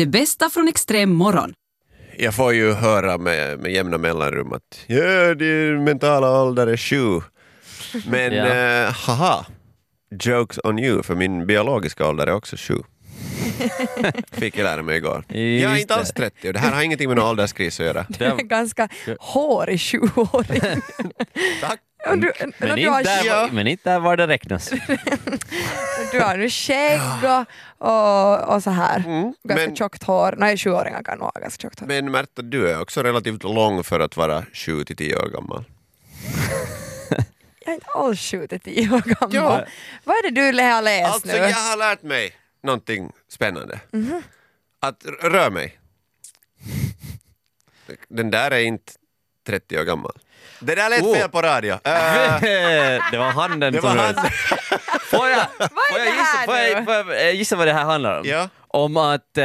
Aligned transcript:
Det 0.00 0.06
bästa 0.06 0.50
från 0.50 0.68
extrem 0.68 1.12
morgon. 1.14 1.52
Jag 2.18 2.34
får 2.34 2.52
ju 2.54 2.72
höra 2.72 3.18
med, 3.18 3.58
med 3.58 3.72
jämna 3.72 3.98
mellanrum 3.98 4.52
att 4.52 4.84
ja, 4.86 5.34
din 5.34 5.84
mentala 5.84 6.42
ålder 6.42 6.66
är 6.66 6.76
sju. 6.76 7.20
Men 8.06 8.32
Ja. 8.34 8.46
eh, 8.46 8.92
haha, 8.92 9.46
jokes 10.24 10.58
on 10.64 10.78
you, 10.78 11.02
för 11.02 11.14
min 11.14 11.46
biologiska 11.46 12.08
ålder 12.08 12.26
är 12.26 12.32
också 12.34 12.56
sju. 12.58 12.74
Fick 14.32 14.58
jag 14.58 14.64
lära 14.64 14.82
mig 14.82 14.96
igår. 14.96 15.24
jag 15.28 15.38
är 15.38 15.44
Just 15.70 15.80
inte 15.80 15.94
alls 15.94 16.08
det. 16.08 16.30
30 16.30 16.48
och 16.48 16.52
det 16.54 16.58
här 16.60 16.72
har 16.72 16.82
ingenting 16.82 17.08
med 17.08 17.16
någon 17.16 17.28
ålderskris 17.30 17.80
att 17.80 17.86
göra. 17.86 18.06
Du 18.18 18.24
är 18.24 18.36
ganska 18.36 18.88
hårig 19.20 19.80
sjuåring. 19.80 20.82
Tack! 21.60 21.80
Du, 22.16 22.32
Men 22.58 22.78
inte, 22.78 22.90
har, 22.90 23.02
där, 23.04 23.24
Ja. 23.26 23.48
men 23.52 23.66
inte 23.66 23.90
där 23.90 23.98
var 24.00 24.16
det 24.16 24.26
räknas. 24.26 24.70
du 26.12 26.20
har 26.20 26.36
nu 26.36 26.50
skägg 26.50 27.00
och, 27.24 27.44
och, 27.80 28.54
och 28.54 28.62
så 28.62 28.70
här. 28.70 28.98
Mm, 29.06 29.22
Ganska 29.44 29.66
men- 29.66 29.76
tjockt 29.76 30.02
hår. 30.02 30.34
Nej, 30.38 30.56
sjuåringar 30.58 31.02
kan 31.02 31.18
nog 31.18 31.24
ha 31.34 31.40
ganska 31.40 31.62
tjockt 31.62 31.80
hår. 31.80 31.86
Men 31.86 32.10
Märta, 32.10 32.42
du 32.42 32.70
är 32.70 32.80
också 32.80 33.02
relativt 33.02 33.42
lång 33.42 33.84
för 33.84 34.00
att 34.00 34.16
vara 34.16 34.44
7 34.52 34.84
till 34.84 34.96
10 34.96 35.16
år 35.16 35.28
gammal. 35.28 35.64
Jag 37.64 37.70
är 37.72 37.74
inte 37.74 37.86
alls 37.90 38.20
sju 38.20 38.46
till 38.46 38.60
tio 38.60 38.90
år 38.94 39.00
gammal. 39.20 39.34
Ja. 39.34 39.64
Vad 40.04 40.16
är 40.16 40.22
det 40.22 40.30
du 40.52 40.62
har 40.62 40.82
läst 40.82 41.12
Alltså 41.14 41.28
nu? 41.28 41.34
jag 41.36 41.50
har 41.56 41.76
lärt 41.76 42.02
mig 42.02 42.32
någonting 42.62 43.12
spännande. 43.28 43.80
Mhm. 43.92 44.22
Att 44.80 45.04
r- 45.04 45.30
rör 45.30 45.50
mig. 45.50 45.78
Den 48.08 48.30
där 48.30 48.50
är 48.50 48.60
inte 48.60 48.92
30 49.46 49.78
år 49.80 49.84
gammal. 49.84 50.12
Det 50.60 50.74
där 50.74 50.90
lät 50.90 51.02
Oh. 51.02 51.14
fel 51.14 51.28
på 51.28 51.42
radio. 51.42 51.72
Äh, 51.72 51.80
det 53.10 53.18
var 53.18 53.30
handen 53.30 53.72
det 53.72 53.80
var 53.80 53.90
som 53.90 53.98
han. 53.98 54.14
Får 55.10 55.28
jag, 55.28 55.40
får 55.58 55.98
är 55.98 56.04
jag, 56.04 56.06
det 56.06 56.10
gissa, 56.10 56.44
får, 56.44 56.56
jag, 56.56 56.84
får 56.84 56.94
jag 56.94 57.28
eh, 57.28 57.34
gissa 57.36 57.56
vad 57.56 57.66
det 57.66 57.72
här 57.72 57.84
handlar 57.84 58.18
om? 58.20 58.26
Ja. 58.28 58.48
Om 58.68 58.96
att 58.96 59.38
eh, 59.38 59.44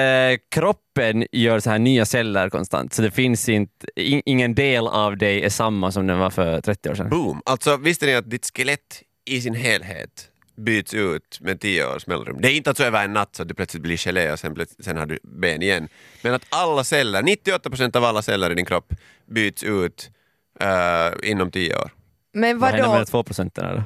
kroppen 0.52 1.26
gör 1.32 1.60
så 1.60 1.70
här 1.70 1.80
nya 1.80 2.06
celler 2.06 2.50
konstant, 2.50 2.94
så 2.94 3.02
det 3.02 3.12
finns 3.12 3.50
inte, 3.50 3.88
in, 3.96 4.22
ingen 4.26 4.56
del 4.56 4.88
av 4.88 5.18
dig 5.18 5.44
är 5.44 5.50
samma 5.50 5.92
som 5.92 6.08
den 6.08 6.20
var 6.20 6.30
för 6.30 6.62
30 6.62 6.90
år 6.90 6.96
sedan. 6.96 7.10
Boom! 7.10 7.42
Alltså 7.46 7.78
visste 7.78 8.06
ni 8.06 8.16
att 8.16 8.30
ditt 8.30 8.52
skelett 8.56 9.02
i 9.26 9.42
sin 9.42 9.56
helhet 9.56 10.30
byts 10.58 10.94
ut 10.94 11.38
med 11.42 11.60
10 11.62 11.86
års 11.86 12.08
mellanrum? 12.08 12.38
Det 12.42 12.48
är 12.52 12.56
inte 12.56 12.70
alltså 12.70 12.84
över 12.84 13.04
en 13.04 13.14
natt 13.14 13.36
så 13.36 13.42
att 13.42 13.48
du 13.48 13.54
plötsligt 13.54 13.84
blir 13.84 13.98
gelé 13.98 14.32
och 14.32 14.40
sen, 14.40 14.66
sen 14.80 14.98
har 14.98 15.06
du 15.06 15.20
ben 15.24 15.62
igen. 15.62 15.88
Men 16.22 16.34
att 16.34 16.46
alla 16.50 16.84
celler, 16.84 17.22
98% 17.22 17.98
av 17.98 18.04
alla 18.06 18.22
celler 18.22 18.52
i 18.52 18.56
din 18.56 18.66
kropp 18.66 18.94
byts 19.32 19.64
ut 19.64 20.12
eh, 20.60 21.30
inom 21.32 21.52
10 21.52 21.76
år. 21.76 21.92
Men 22.34 22.60
Vad 22.60 22.70
händer 22.70 22.84
med 22.84 22.90
vadå? 22.92 23.06
de 23.06 23.12
två 23.12 23.24
procenten? 23.24 23.66
Eller? 23.66 23.84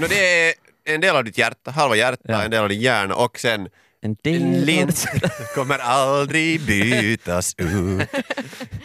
No, 0.00 0.06
det 0.08 0.48
är 0.48 0.54
en 0.84 1.00
del 1.00 1.16
av 1.16 1.24
ditt 1.24 1.38
hjärta, 1.38 1.70
halva 1.70 1.96
hjärta, 1.96 2.22
Ja. 2.24 2.42
en 2.42 2.50
del 2.50 2.62
av 2.62 2.68
din 2.68 2.80
hjärna 2.80 3.14
och 3.14 3.38
sen 3.38 3.68
En 4.02 4.16
del 4.22 4.64
lins 4.64 5.06
kommer 5.54 5.78
aldrig 5.78 6.60
bytas 6.60 7.54
ut. 7.58 8.08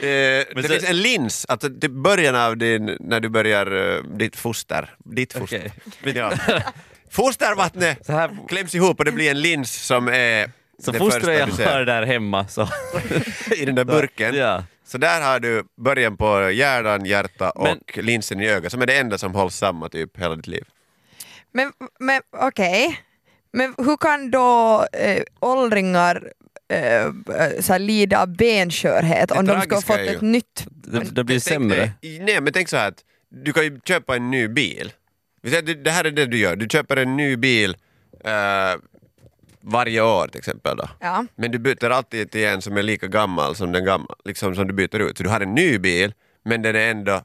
Eh, 0.01 0.05
det 0.05 0.45
så- 0.55 0.67
finns 0.67 0.83
en 0.89 1.01
lins, 1.01 1.45
alltså 1.49 1.69
till 1.81 1.89
början 1.91 2.35
av 2.35 2.57
din, 2.57 2.97
när 2.99 3.19
du 3.19 3.29
börjar 3.29 3.95
eh, 3.97 4.03
ditt 4.03 4.35
foster, 4.35 4.95
ditt 5.05 5.33
foster. 5.33 5.71
Ja. 6.03 6.31
Fostervattnet 7.11 8.05
Så 8.05 8.11
här, 8.11 8.37
kläms 8.47 8.75
ihop 8.75 8.99
och 8.99 9.05
det 9.05 9.11
blir 9.11 9.31
en 9.31 9.41
lins 9.41 9.71
som 9.85 10.07
är 10.07 10.51
så 10.83 10.91
det 10.91 10.97
fostrar 10.97 11.19
första 11.19 11.33
jag 11.33 11.47
du 11.47 11.51
har 11.51 11.57
ser 11.57 11.85
där 11.85 12.05
hemma. 12.05 12.47
Så. 12.47 12.69
i 13.57 13.65
den 13.65 13.75
där 13.75 13.85
burken. 13.85 14.35
Ja. 14.35 14.63
Så 14.89 14.97
där 14.97 15.21
har 15.21 15.39
du 15.39 15.63
början 15.77 16.17
på 16.17 16.51
hjärnan, 16.51 17.05
hjärta 17.05 17.49
och 17.49 17.63
Men- 17.63 18.05
linsen 18.05 18.41
i 18.41 18.49
ögat 18.49 18.71
som 18.71 18.81
är 18.81 18.85
det 18.85 18.97
enda 18.97 19.17
som 19.17 19.35
hålls 19.35 19.55
samma 19.55 19.89
typ 19.89 20.17
hela 20.17 20.35
ditt 20.35 20.47
liv. 20.47 20.63
Men, 21.51 21.71
men 21.99 22.21
okej. 22.37 22.99
Men 23.53 23.75
hur 23.77 23.97
kan 23.97 24.31
då 24.31 24.85
äh, 24.93 25.23
åldringar 25.39 26.31
äh, 26.73 27.11
så 27.59 27.73
här, 27.73 27.79
lida 27.79 28.21
av 28.21 28.35
benskörhet 28.35 29.31
om 29.31 29.45
de 29.45 29.61
ska 29.61 29.75
ha 29.75 29.81
fått 29.81 29.99
ett 29.99 30.21
nytt? 30.21 30.65
Det, 30.67 31.15
det 31.15 31.23
blir 31.23 31.39
sämre. 31.39 31.91
Nej, 32.01 32.41
men 32.41 32.53
tänk 32.53 32.69
så 32.69 32.77
här 32.77 32.87
att 32.87 33.03
du 33.29 33.53
kan 33.53 33.63
ju 33.63 33.79
köpa 33.85 34.15
en 34.15 34.31
ny 34.31 34.47
bil. 34.47 34.93
Det 35.83 35.91
här 35.91 36.05
är 36.05 36.11
det 36.11 36.25
du 36.25 36.37
gör, 36.37 36.55
du 36.55 36.67
köper 36.69 36.97
en 36.97 37.17
ny 37.17 37.37
bil 37.37 37.77
eh, 38.25 38.31
varje 39.61 40.01
år 40.01 40.27
till 40.27 40.39
exempel. 40.39 40.77
Då. 40.77 40.89
Ja. 40.99 41.25
Men 41.35 41.51
du 41.51 41.59
byter 41.59 41.89
alltid 41.89 42.31
till 42.31 42.45
en 42.45 42.61
som 42.61 42.77
är 42.77 42.83
lika 42.83 43.07
gammal 43.07 43.55
som 43.55 43.71
den 43.71 43.85
gamla, 43.85 44.15
liksom 44.25 44.55
som 44.55 44.67
du 44.67 44.73
byter 44.73 44.99
ut. 44.99 45.17
Så 45.17 45.23
du 45.23 45.29
har 45.29 45.41
en 45.41 45.55
ny 45.55 45.77
bil, 45.77 46.13
men 46.45 46.61
den 46.61 46.75
är 46.75 46.91
ändå 46.91 47.21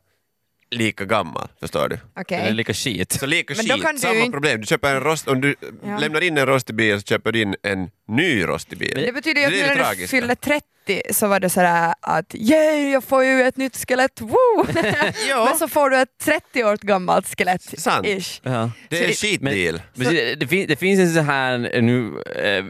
lika 0.71 1.05
gammal, 1.05 1.49
förstår 1.61 1.89
du? 1.89 1.99
Okay. 2.21 2.39
Den 2.39 2.47
är 2.47 2.53
lika 2.53 2.75
skit. 2.75 3.12
Så 3.12 3.27
lika 3.27 3.55
men 3.56 3.67
skit, 3.67 4.00
samma 4.00 4.15
ju... 4.15 4.31
problem. 4.31 4.61
Du 4.61 4.67
köper 4.67 4.94
en 4.94 5.00
rost, 5.00 5.28
om 5.28 5.41
du 5.41 5.55
ja. 5.84 5.99
lämnar 5.99 6.21
in 6.21 6.39
en 6.39 6.47
rostig 6.47 6.75
bil 6.75 7.00
så 7.00 7.06
köper 7.06 7.33
du 7.33 7.43
in 7.43 7.56
en 7.62 7.91
ny 8.09 8.44
rostig 8.47 8.78
bil. 8.78 8.93
Men 8.94 9.05
det 9.05 9.12
betyder 9.12 9.41
ju 9.41 9.47
att 9.47 9.77
när 9.77 9.94
du 9.94 10.06
fyller 10.06 10.34
30 10.34 10.67
90 10.89 11.15
så 11.15 11.28
var 11.28 11.41
det 11.41 11.50
sådär 11.50 11.95
att 12.00 12.34
yay, 12.34 12.91
jag 12.91 13.05
får 13.05 13.25
ju 13.25 13.43
ett 13.43 13.56
nytt 13.56 13.89
skelett, 13.89 14.21
woo! 14.21 14.67
men 15.47 15.59
så 15.59 15.69
får 15.69 15.91
du 15.91 15.97
ett 15.97 16.19
30 16.25 16.65
år 16.65 16.77
gammalt 16.77 17.39
skelett. 17.39 17.81
Sant. 17.81 18.06
Ish. 18.06 18.41
Ja. 18.43 18.71
Det 18.89 19.05
är 19.05 19.09
en 19.09 19.15
shit 19.15 19.41
deal. 19.41 19.83
Men, 19.94 20.15
det, 20.15 20.34
det, 20.34 20.67
det, 20.67 20.77
finns 20.77 21.00
en 21.00 21.15
sån 21.15 21.25
här 21.25 21.59
nu, 21.81 22.23
eh, 22.23 22.65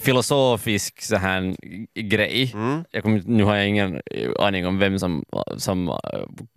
filosofisk 0.00 1.02
så 1.02 1.16
här 1.16 1.56
grej. 1.94 2.50
Mm. 2.54 2.84
Jag 2.90 3.02
kommer, 3.02 3.22
nu 3.26 3.44
har 3.44 3.56
jag 3.56 3.68
ingen 3.68 4.00
aning 4.38 4.66
om 4.66 4.78
vem 4.78 4.98
som, 4.98 5.24
som 5.56 5.88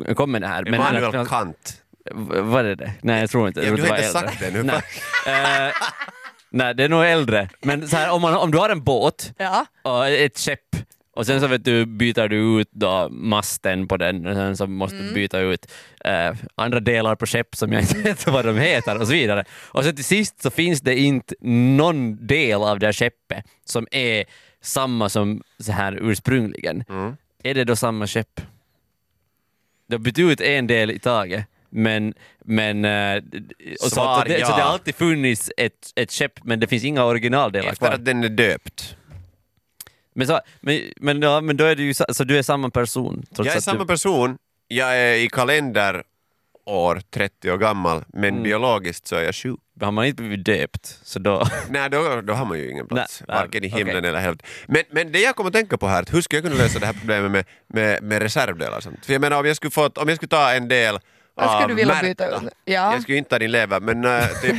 eh, 0.06 0.14
kom 0.14 0.32
med 0.32 0.42
det 0.42 0.48
här. 0.48 0.68
Immanuel 0.68 1.12
men, 1.12 1.26
Kant. 1.26 1.84
Var 2.14 2.64
det 2.64 2.76
det? 2.76 2.94
Nej, 3.02 3.20
jag 3.20 3.30
tror 3.30 3.48
inte. 3.48 3.62
Ja, 3.62 3.76
du 3.76 3.82
har 3.82 3.98
inte 3.98 4.10
sagt 4.10 4.40
det 4.40 4.52
nu. 4.52 4.64
Nej. 4.64 4.82
Eh, 5.28 5.74
nej, 6.50 6.76
det 6.76 6.84
är 6.84 6.90
nog 6.90 7.06
äldre. 7.06 7.50
Men 7.62 7.88
så 7.88 7.98
här, 7.98 8.12
om, 8.12 8.22
man, 8.22 8.36
om 8.36 8.52
du 8.52 8.58
har 8.58 8.70
en 8.70 8.84
båt 8.84 9.34
ja. 9.38 9.66
och 9.82 10.08
ett 10.08 10.40
skepp 10.40 10.76
och 11.20 11.26
sen 11.26 11.42
så 11.42 11.48
vet 11.48 11.66
du, 11.66 11.86
byter 11.86 12.28
du 12.28 12.62
ut 12.62 12.70
då 12.72 13.10
masten 13.12 13.88
på 13.88 13.98
den 13.98 14.28
och 14.28 14.36
sen 14.36 14.58
så 14.58 14.68
måste 14.68 14.98
du 14.98 15.14
byta 15.14 15.40
ut 15.40 15.72
eh, 16.06 16.36
andra 16.56 16.80
delar 16.80 17.16
på 17.16 17.26
skepp 17.26 17.56
som 17.56 17.74
jag 17.74 17.82
inte 17.82 17.98
vet 18.04 18.28
vad 18.28 18.46
de 18.46 18.58
heter 18.58 19.02
och 19.02 19.08
så 19.08 19.14
vidare. 19.14 19.46
Och 19.52 19.84
sen 19.84 19.96
till 19.96 20.06
sist 20.06 20.42
så 20.42 20.50
finns 20.50 20.82
det 20.82 21.00
inte 21.00 21.36
någon 21.42 22.28
del 22.28 22.62
av 22.62 22.80
det 22.80 22.86
här 22.86 22.94
skeppet 22.94 23.46
som 23.66 23.88
är 23.92 24.26
samma 24.62 25.10
som 25.10 25.44
så 25.60 25.72
här 25.72 26.00
ursprungligen. 26.02 26.84
Mm. 26.90 27.18
Är 27.44 27.54
det 27.54 27.64
då 27.64 27.76
samma 27.76 28.08
skepp? 28.08 28.42
Du 29.88 29.96
har 29.96 30.00
bytt 30.00 30.20
ut 30.20 30.42
en 30.42 30.68
del 30.68 30.92
i 30.92 31.00
taget. 31.00 31.46
Men, 31.70 32.14
men 32.46 32.86
eh, 32.86 33.24
och 33.82 33.90
så, 33.90 33.90
Svar 33.90 34.22
så, 34.22 34.28
det, 34.28 34.34
så 34.34 34.40
ja. 34.40 34.56
det 34.56 34.62
har 34.62 34.72
alltid 34.72 34.96
funnits 34.96 35.52
ett, 35.58 35.92
ett 35.96 36.12
skepp 36.12 36.44
men 36.44 36.60
det 36.60 36.68
finns 36.68 36.84
inga 36.84 37.04
originaldelar 37.04 37.70
Efter 37.72 37.86
kvar. 37.86 37.96
att 37.96 38.06
den 38.06 38.24
är 38.24 38.30
döpt. 38.30 38.96
Men, 40.16 40.28
så, 40.28 40.40
men, 40.62 40.82
men, 40.98 41.22
ja, 41.22 41.42
men 41.42 41.58
då 41.58 41.66
är 41.66 41.76
du 41.76 41.84
ju 41.84 41.94
så 41.94 42.24
du 42.24 42.38
är 42.38 42.42
samma 42.42 42.70
person? 42.70 43.26
Trots 43.36 43.46
Jag 43.48 43.54
är 43.54 43.58
att 43.58 43.64
samma 43.64 43.80
du, 43.80 43.86
person, 43.88 44.38
jag 44.68 44.98
är 44.98 45.14
i 45.16 45.30
kalender 45.30 46.04
år 46.66 47.02
30 47.14 47.52
år 47.52 47.58
gammal, 47.58 48.04
men 48.08 48.30
Mm. 48.30 48.44
biologiskt 48.44 49.08
så 49.08 49.16
är 49.16 49.24
jag 49.24 49.36
sju. 49.36 49.56
har 49.82 49.92
man 49.92 50.06
inte 50.06 50.24
blivit 50.24 50.46
döpt 50.46 51.00
så 51.04 51.20
då... 51.20 51.44
Nej, 51.70 51.90
då, 51.90 52.22
då 52.22 52.34
har 52.34 52.46
man 52.46 52.60
ju 52.60 52.72
ingen 52.72 52.88
plats, 52.88 53.24
Nej, 53.28 53.38
varken 53.38 53.64
i 53.64 53.68
himlen 53.68 54.06
eller 54.06 54.20
helvetet. 54.20 54.48
Men, 54.68 54.84
men 54.92 55.12
det 55.12 55.20
jag 55.20 55.36
kommer 55.36 55.48
att 55.50 55.54
tänka 55.54 55.78
på 55.78 55.88
här, 55.88 56.06
hur 56.12 56.22
skulle 56.22 56.38
jag 56.42 56.52
kunna 56.52 56.64
lösa 56.64 56.80
det 56.80 56.86
här 56.86 56.94
problemet 56.94 57.32
med, 57.32 57.46
med, 57.68 58.04
med 58.04 58.22
reservdelar 58.22 58.78
och 58.78 58.84
sånt? 58.84 59.06
För 59.06 59.14
jag 59.14 59.22
menar, 59.22 59.40
om 59.40 59.46
jag 59.46 59.56
skulle, 59.56 59.72
få, 59.72 59.86
om 59.88 60.08
jag 60.08 60.16
skulle 60.16 60.30
ta 60.30 60.52
en 60.54 60.68
del 60.68 61.00
Vad 61.36 61.50
skulle 61.50 61.64
av 61.64 61.70
du 61.70 61.76
vilja 61.76 61.94
Märta, 61.94 62.08
byta 62.08 62.28
ut? 62.28 62.54
Ja. 62.66 62.94
Jag 62.94 63.02
skulle 63.02 63.18
inte 63.18 63.30
ta 63.30 63.40
din 63.40 63.52
lever, 63.52 63.80
men 63.80 64.06
äh, 64.06 64.28
typ, 64.42 64.56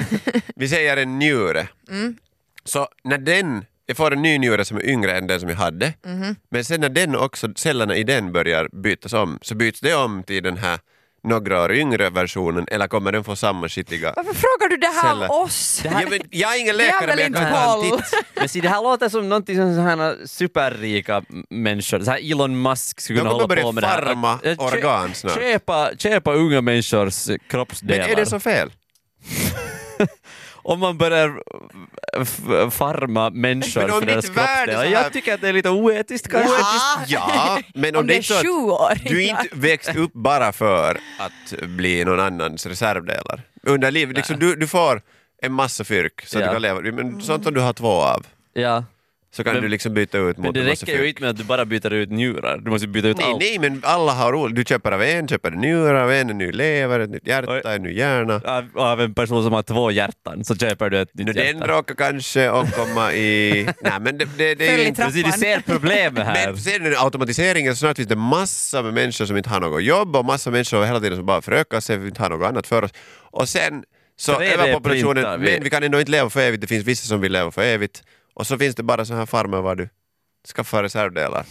vi 0.56 0.68
säger 0.68 0.96
en 0.96 1.18
njure. 1.18 1.68
Mm. 1.90 2.16
Så 2.64 2.88
när 3.04 3.18
den, 3.18 3.64
jag 3.90 3.96
får 3.96 4.12
en 4.12 4.22
ny 4.22 4.38
njure 4.38 4.64
som 4.64 4.76
är 4.76 4.86
yngre 4.86 5.12
än 5.18 5.26
den 5.26 5.40
som 5.40 5.48
jag 5.48 5.56
hade, 5.56 5.92
Mhm. 6.06 6.36
men 6.50 6.64
sen 6.64 6.80
när 6.80 6.88
den 6.88 7.16
också, 7.16 7.48
cellerna 7.56 7.96
i 7.96 8.04
den 8.04 8.32
börjar 8.32 8.68
bytas 8.82 9.12
om, 9.12 9.38
så 9.42 9.54
byts 9.54 9.80
det 9.80 9.94
om 9.94 10.22
till 10.22 10.42
den 10.42 10.56
här 10.56 10.78
några 11.24 11.62
år 11.64 11.72
yngre 11.72 12.10
versionen, 12.10 12.66
eller 12.70 12.88
kommer 12.88 13.12
den 13.12 13.24
få 13.24 13.36
samma 13.36 13.68
skitiga... 13.68 14.12
Varför 14.16 14.34
frågar 14.34 14.68
du 14.68 14.76
det 14.76 14.86
här 14.86 15.10
Celler. 15.10 15.26
av 15.26 15.30
oss? 15.30 15.80
Ja, 15.84 15.90
men 16.10 16.20
jag 16.30 16.56
är 16.56 16.60
ingen 16.60 16.76
läkare 16.76 17.06
men 17.06 17.18
jag 17.18 17.34
kan 17.34 17.52
ta 17.52 17.84
en 17.84 17.90
titt. 17.98 18.04
Men 18.34 18.48
se, 18.48 18.60
det 18.60 18.68
här 18.68 18.82
låter 18.82 19.08
som 19.08 19.28
någonting 19.28 19.56
som 19.56 19.74
sådana 19.74 20.14
superrika 20.26 21.22
människor, 21.50 22.00
så 22.00 22.10
här 22.10 22.30
Elon 22.32 22.62
Musk 22.62 23.00
skulle 23.00 23.18
De 23.18 23.20
kunna 23.20 23.30
kommer 23.30 23.42
hålla 23.42 23.48
börja 23.48 23.62
på 23.62 23.72
med 23.72 23.82
det 23.82 23.86
här. 23.86 24.02
farma 24.02 24.32
Att- 24.32 24.46
att 24.46 24.58
kö- 24.58 24.64
organ 24.64 25.14
snart. 25.14 25.34
Köpa, 25.34 25.90
köpa 25.98 26.32
unga 26.32 26.60
människors 26.60 27.28
eh, 27.28 27.30
Men 27.32 27.38
kroppsdelar. 27.48 28.08
är 28.08 28.16
det 28.16 28.26
så 28.26 28.40
fel? 28.40 28.70
Om 30.62 30.80
man 30.80 30.98
börjar 30.98 31.40
farma 32.70 33.30
människor 33.30 33.80
Men 33.80 33.90
om 33.90 33.98
för 34.00 34.06
deras 34.06 34.24
ditt 34.24 34.36
värde 34.36 34.72
kroppsdelar. 34.72 34.84
Jag 35.02 35.12
tycker 35.12 35.34
att 35.34 35.40
det 35.40 35.48
är 35.48 35.52
lite 35.52 35.70
oetiskt 35.70 36.28
kanske. 36.28 36.56
Ja, 37.06 37.58
men 37.74 37.94
om, 37.96 38.00
Om 38.00 38.06
det 38.06 38.12
det 38.12 38.18
är 38.18 38.22
så 38.22 38.74
att 38.76 38.90
år. 38.98 39.08
du 39.08 39.22
inte 39.24 39.48
växt 39.52 39.96
upp 39.96 40.12
bara 40.12 40.52
för 40.52 40.98
att 41.18 41.60
bli 41.68 42.04
någon 42.04 42.20
annans 42.20 42.66
reservdelar. 42.66 43.42
Under 43.62 43.90
livet, 43.90 44.16
liksom, 44.16 44.38
du, 44.38 44.56
du 44.56 44.66
får 44.66 45.02
en 45.42 45.52
massa 45.52 45.84
fyrk 45.84 46.22
så 46.26 46.38
att 46.38 46.44
Ja. 46.44 46.48
du 46.48 46.54
kan 46.54 46.62
leva, 46.62 46.80
men 46.80 47.22
sånt 47.22 47.44
som 47.44 47.54
du 47.54 47.60
har 47.60 47.72
två 47.72 47.88
av. 47.92 48.26
Ja. 48.52 48.84
Så 49.32 49.44
kan 49.44 49.52
Men- 49.54 49.62
du 49.62 49.68
liksom 49.68 49.94
byta 49.94 50.18
ut 50.18 50.36
Men 50.36 50.46
mot 50.46 50.54
det 50.54 50.60
en 50.60 50.66
massa 50.66 50.86
räcker 50.86 51.02
ju 51.02 51.08
inte 51.08 51.20
med 51.22 51.30
att 51.30 51.36
du 51.36 51.44
bara 51.44 51.64
byter 51.64 51.92
ut 51.92 52.10
njurar. 52.10 52.58
Du 52.58 52.70
måste 52.70 52.88
byta 52.88 53.08
ut 53.08 53.16
Nej, 53.16 53.26
allt. 53.26 53.40
nej, 53.40 53.58
men 53.58 53.80
alla 53.84 54.12
har 54.12 54.34
olika. 54.34 54.56
Du 54.56 54.64
köper 54.64 54.92
av 54.92 55.02
en, 55.02 55.28
köper 55.28 55.50
en 55.52 55.58
njurar 55.58 55.94
av 55.94 56.12
en, 56.12 56.30
en 56.30 56.38
ny 56.38 56.52
lever, 56.52 57.00
ett 57.00 57.10
nytt 57.10 57.26
hjärta, 57.26 57.52
Oj. 57.52 57.62
en 57.74 57.82
ny 57.82 57.92
hjärna. 57.92 58.34
Av, 58.44 58.64
av 58.74 59.00
en 59.00 59.14
person 59.14 59.42
som 59.44 59.52
har 59.52 59.62
två 59.62 59.90
hjärtan 59.90 60.44
så 60.44 60.56
köper 60.56 60.90
du 60.90 61.00
ett 61.00 61.14
nytt 61.14 61.26
Nu, 61.26 61.32
den 61.32 61.46
hjärta. 61.46 61.66
råkar 61.66 61.94
kanske 61.94 62.50
att 62.50 62.76
komma 62.76 63.12
i... 63.12 63.64
Nej 63.82 63.92
men 64.00 64.18
det, 64.18 64.24
det, 64.38 64.54
det 64.54 64.68
är 64.68 64.86
inte... 64.86 65.06
Du 65.06 65.32
ser 65.32 65.60
problemet 65.66 66.26
här. 66.26 66.46
Men 66.46 66.56
ser 66.56 66.78
du 66.78 66.96
automatiseringen 66.98 67.72
så 67.76 67.78
snart 67.78 67.96
finns 67.96 68.08
det 68.08 68.16
massa 68.16 68.82
med 68.82 68.94
människor 68.94 69.26
som 69.26 69.36
inte 69.36 69.50
har 69.50 69.60
något 69.60 69.82
jobb 69.82 70.16
och 70.16 70.24
massa 70.24 70.50
människor 70.50 70.84
hela 70.84 71.00
tiden 71.00 71.16
som 71.16 71.26
bara 71.26 71.42
förökar 71.42 71.80
sig, 71.80 71.96
vi 71.98 72.08
inte 72.08 72.22
har 72.22 72.30
något 72.30 72.48
annat 72.48 72.66
för 72.66 72.84
oss. 72.84 72.90
Och 73.20 73.48
sen 73.48 73.84
så 74.16 74.32
3D 74.32 74.52
överpopulationen, 74.52 75.40
men 75.40 75.62
vi 75.62 75.70
kan 75.70 75.82
ändå 75.82 76.00
inte 76.00 76.10
leva 76.12 76.30
för 76.30 76.40
evigt, 76.40 76.60
det 76.60 76.66
finns 76.66 76.84
vissa 76.84 77.06
som 77.06 77.20
vill 77.20 77.32
leva 77.32 77.50
för 77.50 77.62
evigt. 77.62 78.02
Och 78.40 78.46
så 78.46 78.58
finns 78.58 78.74
det 78.74 78.82
bara 78.82 79.04
såna 79.04 79.18
här 79.18 79.26
farmer 79.26 79.60
var 79.60 79.74
du 79.76 79.88
skaffar 80.54 80.82
reservdelar. 80.82 81.46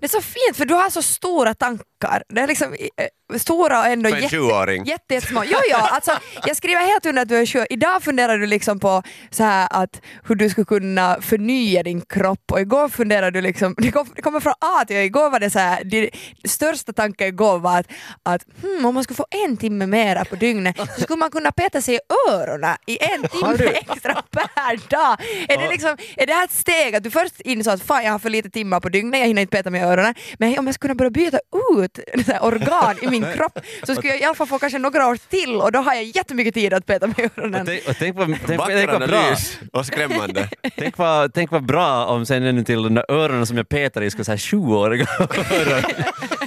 Det 0.00 0.06
är 0.06 0.08
så 0.08 0.20
fint 0.20 0.56
för 0.56 0.64
du 0.64 0.74
har 0.74 0.90
så 0.90 1.02
stora 1.02 1.54
tankar. 1.54 2.22
Det 2.28 2.40
är 2.40 2.46
liksom 2.46 2.72
eh, 2.96 3.38
stora 3.38 3.80
och 3.80 3.86
ändå 3.86 4.10
jätte, 4.10 4.36
20-åring. 4.36 4.84
jätte, 4.84 5.14
jättesmå. 5.14 5.42
Jo, 5.46 5.58
jo, 5.70 5.76
alltså, 5.80 6.12
jag 6.46 6.56
skriver 6.56 6.80
helt 6.86 7.06
under 7.06 7.22
att 7.22 7.28
du 7.28 7.36
är 7.36 7.46
sju. 7.46 7.64
Idag 7.70 8.02
funderar 8.02 8.38
du 8.38 8.46
liksom 8.46 8.80
på 8.80 9.02
så 9.30 9.44
här 9.44 9.68
att 9.70 10.00
hur 10.28 10.34
du 10.34 10.50
skulle 10.50 10.64
kunna 10.64 11.16
förnya 11.20 11.82
din 11.82 12.00
kropp 12.00 12.52
och 12.52 12.60
igår 12.60 12.88
funderar 12.88 13.30
du 13.30 13.40
liksom, 13.40 13.74
det 13.78 13.90
kom- 13.92 14.12
det 14.16 14.22
kommer 14.22 14.40
från 14.40 14.52
A 14.60 14.84
till. 14.86 14.96
Igår 14.96 15.30
var 15.30 15.40
det 15.40 15.50
så 15.50 15.58
här, 15.58 15.84
din 15.84 16.10
största 16.48 16.92
tanke 16.92 17.26
igår 17.26 17.58
var 17.58 17.78
att, 17.80 17.86
att 18.22 18.42
hmm, 18.62 18.84
om 18.86 18.94
man 18.94 19.04
skulle 19.04 19.16
få 19.16 19.26
en 19.46 19.56
timme 19.56 19.86
mera 19.86 20.24
på 20.24 20.36
dygnet 20.36 20.76
så 20.96 21.00
skulle 21.00 21.16
man 21.18 21.30
kunna 21.30 21.52
peta 21.52 21.80
sig 21.80 21.94
i 21.94 21.98
öronen 22.30 22.76
i 22.86 22.98
en 23.04 23.22
timme 23.28 23.64
extra 23.72 24.22
per 24.30 24.88
dag. 24.90 25.16
Är 25.48 25.58
det, 25.58 25.68
liksom, 25.68 25.96
är 26.16 26.26
det 26.26 26.32
här 26.32 26.44
ett 26.44 26.52
steg 26.52 26.96
att 26.96 27.02
du 27.02 27.10
först 27.10 27.40
insåg 27.40 27.74
att 27.74 27.82
fan 27.82 28.04
jag 28.04 28.12
har 28.12 28.18
för 28.18 28.30
lite 28.30 28.50
timmar 28.50 28.80
på 28.80 28.88
dygnet, 28.88 29.20
jag 29.20 29.26
hinner 29.26 29.42
inte 29.42 29.56
peta 29.56 29.70
mig 29.70 29.83
öronen, 29.84 30.14
men 30.38 30.58
om 30.58 30.66
jag 30.66 30.74
skulle 30.74 30.88
kunna 30.88 30.94
börja 30.94 31.10
byta 31.10 31.38
ut 31.80 31.98
organ 32.40 32.96
i 33.02 33.06
min 33.06 33.26
kropp 33.34 33.58
så 33.82 33.94
skulle 33.94 34.12
jag 34.12 34.20
i 34.20 34.24
alla 34.24 34.34
fall 34.34 34.46
få 34.46 34.58
kanske 34.58 34.78
några 34.78 35.06
år 35.06 35.18
till 35.28 35.54
och 35.56 35.72
då 35.72 35.78
har 35.78 35.94
jag 35.94 36.04
jättemycket 36.04 36.54
tid 36.54 36.74
att 36.74 36.86
peta 36.86 37.06
mig 37.06 37.16
i 37.18 37.40
öronen. 37.40 37.60
Och 37.60 37.66
tänk, 37.66 37.88
och 37.88 37.96
tänk, 37.98 38.16
vad, 38.16 38.26
tänk, 38.46 38.62
tänk 38.66 38.90
vad 38.92 39.08
bra. 39.08 39.36
och 39.72 39.86
skrämmande. 39.86 40.48
Tänk 40.76 40.98
vad, 40.98 41.34
tänk 41.34 41.50
vad 41.50 41.66
bra 41.66 42.06
om 42.06 42.26
sen 42.26 42.42
ännu 42.42 42.64
till 42.64 42.82
de 42.82 42.94
där 42.94 43.04
öronen 43.08 43.46
som 43.46 43.56
jag 43.56 43.68
petar 43.68 44.02
i 44.02 44.10
ska 44.10 44.24
säga 44.24 44.38
sjuåriga 44.38 45.06
öron. 45.18 45.82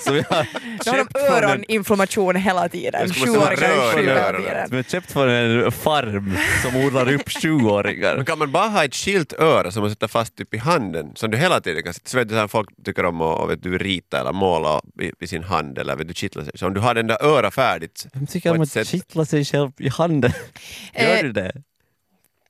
Så 0.02 0.14
vi 0.14 0.24
har 0.30 0.48
Då 0.86 0.92
har 0.92 0.98
de 0.98 1.20
öroninflation 1.20 2.36
hela 2.36 2.70
tiden. 2.70 3.14
Sjuåringar 3.14 3.56
rör 3.56 3.88
är 3.88 3.94
i 3.94 3.98
sjuka 3.98 4.14
hela 4.14 4.28
öronen. 4.28 4.44
tiden. 4.44 4.68
som 4.68 4.78
jag 4.78 4.90
köpt 4.90 5.12
från 5.12 5.30
en 5.30 5.72
farm 5.72 6.38
som 6.64 6.76
odlar 6.86 7.14
upp 7.14 7.30
sjuåringar. 7.30 8.16
Men 8.16 8.26
kan 8.26 8.40
man 8.40 8.52
bara 8.52 8.68
ha 8.68 8.84
ett 8.86 8.96
skilt 8.96 9.34
öra 9.34 9.72
som 9.72 9.82
man 9.82 9.90
sätter 9.90 10.08
fast 10.08 10.36
typ 10.36 10.54
i 10.54 10.58
handen 10.58 11.12
som 11.16 11.32
du 11.32 11.38
hela 11.38 11.62
tiden 11.62 11.84
kan 11.84 11.94
sätta, 11.94 12.10
så 12.10 12.18
vet 12.18 12.28
du 12.30 12.34
så 12.36 12.40
här, 12.40 12.48
folk 12.48 12.70
tycker 12.86 13.06
om 13.06 13.22
att 13.22 13.50
vet 13.50 13.64
du, 13.64 13.78
rita 13.78 14.20
eller 14.20 14.32
måla 14.34 14.82
i, 15.02 15.12
i 15.20 15.28
sin 15.28 15.44
hand 15.44 15.78
eller 15.78 15.96
vet 15.96 16.08
du, 16.08 16.14
kittla 16.14 16.44
sig. 16.44 16.52
Så 16.56 16.68
om 16.68 16.74
du 16.74 16.80
har 16.80 16.94
den 16.94 17.08
där 17.08 17.24
öra 17.26 17.52
färdigt 17.52 18.08
Vem 18.14 18.28
tycker 18.28 18.52
om 18.56 18.62
att 18.62 18.70
sätt- 18.72 18.88
kittla 18.88 19.26
sig 19.26 19.46
själv 19.46 19.72
i 19.78 19.90
handen? 19.90 20.32
Gör 20.96 21.18
Eh, 21.18 21.24
du 21.24 21.32
det? 21.32 21.52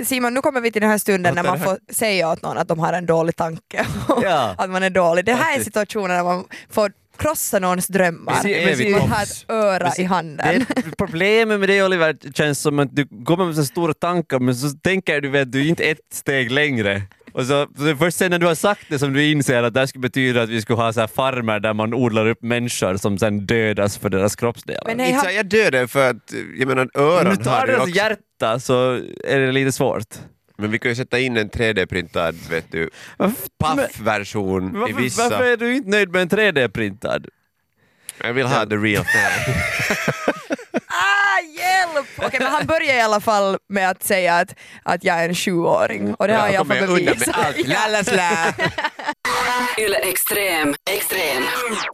Simon, 0.04 0.34
nu 0.34 0.42
kommer 0.42 0.62
vi 0.62 0.72
till 0.72 0.82
den 0.82 0.92
här 0.92 0.98
stunden 0.98 1.36
när 1.36 1.44
man 1.44 1.60
får 1.60 1.78
säga 1.94 2.32
åt 2.32 2.42
någon 2.42 2.58
att 2.58 2.68
de 2.68 2.80
har 2.80 2.94
en 2.94 3.06
dålig 3.06 3.36
tanke 3.36 3.86
Ja. 4.22 4.56
att 4.58 4.70
man 4.70 4.84
är 4.84 4.90
dålig. 4.90 5.26
Det 5.26 5.34
här 5.34 5.60
är 5.60 5.64
situationen 5.64 6.10
när 6.18 6.24
man 6.24 6.46
får 6.70 6.92
krossa 7.18 7.60
någons 7.60 7.88
drömmar 7.88 8.34
Men 8.34 8.42
se- 8.44 8.66
men 8.66 8.78
se- 8.78 8.94
och 8.94 9.02
ha 9.10 9.24
ett 9.24 9.46
öra 9.48 9.84
men 9.84 9.92
se- 9.92 10.02
i 10.02 10.06
handen. 10.06 10.66
Det 10.76 10.98
problemet 10.98 11.60
med 11.60 11.70
det 11.70 11.84
Oliver 11.84 12.16
känns 12.34 12.60
som 12.60 12.80
att 12.80 12.96
du 12.96 13.08
kommer 13.26 13.46
med 13.46 13.56
så 13.56 13.66
stora 13.66 13.94
tankar 13.94 14.40
men 14.40 14.56
så 14.56 14.70
tänker 14.70 15.22
du 15.22 15.30
vet 15.30 15.52
du 15.52 15.68
inte 15.68 15.84
ett 15.84 15.98
steg 16.14 16.52
längre. 16.52 17.02
Och 17.34 17.46
så, 17.46 17.68
så 17.78 17.96
först 17.96 18.18
sen 18.18 18.32
när 18.32 18.40
du 18.40 18.46
har 18.46 18.56
sagt 18.56 18.82
det 18.90 19.00
som 19.00 19.14
du 19.14 19.26
inser 19.32 19.64
att 19.64 19.74
det 19.74 19.80
här 19.80 19.88
skulle 19.88 20.02
betyda 20.02 20.42
att 20.42 20.50
vi 20.50 20.62
skulle 20.62 20.78
ha 20.78 20.94
så 20.94 21.00
här 21.00 21.08
farmer 21.08 21.60
där 21.60 21.74
man 21.74 21.94
odlar 21.94 22.28
upp 22.28 22.42
människor 22.42 22.98
som 22.98 23.18
sen 23.18 23.46
dödas 23.46 23.98
för 23.98 24.10
deras 24.10 24.36
kroppsdelar. 24.36 24.96
Men 24.96 25.20
så 25.22 25.30
jag 25.30 25.46
dödade 25.50 25.88
för 25.88 26.10
att, 26.10 26.34
jag 26.60 26.68
menar 26.68 26.82
Om 26.82 27.02
öron 27.04 27.24
du 27.24 27.30
har 27.30 27.36
tar 27.60 27.66
du 27.68 27.72
deras 27.72 27.84
också. 27.84 27.96
hjärta 27.96 28.60
så 28.60 28.94
är 29.24 29.40
det 29.40 29.52
lite 29.52 29.72
svårt. 29.72 30.08
Men 30.58 30.72
vi 30.72 30.80
kan 30.80 30.92
ju 30.92 30.96
sätta 30.96 31.20
in 31.20 31.38
en 31.38 31.50
3D-printad 31.50 32.36
vet 32.50 32.72
du, 32.72 32.90
paff-version 33.60 34.88
i 34.90 34.94
vissa. 34.94 35.30
varför 35.30 35.44
är 35.44 35.58
du 35.58 35.76
inte 35.76 35.90
nöjd 35.90 36.10
med 36.10 36.22
en 36.22 36.30
3D-printad? 36.30 37.26
Jag 38.24 38.34
vill 38.34 38.46
ha 38.46 38.66
the 38.66 38.76
real 38.76 39.06
thing. 39.06 39.56
Ah, 40.90 41.40
hjälp! 41.42 42.08
Okej, 42.18 42.40
men 42.40 42.52
han 42.52 42.66
börjar 42.66 42.96
i 42.96 43.02
alla 43.02 43.20
fall 43.20 43.58
med 43.70 43.90
att 43.90 44.04
säga 44.04 44.36
att, 44.36 44.56
att 44.84 45.04
jag 45.04 45.24
är 45.24 45.30
en 45.30 45.36
sjuåring 45.36 46.14
och 46.14 46.28
det 46.28 46.34
har 46.34 46.46
jag 46.48 46.54
i 46.54 46.58
alla 46.58 46.66
kommer 46.66 46.88
fall 46.88 47.02
jag 47.02 47.18
la, 47.68 47.88
la. 48.16 48.54
Yle 49.80 49.98
Extrem. 49.98 50.76
Extrem. 50.92 51.44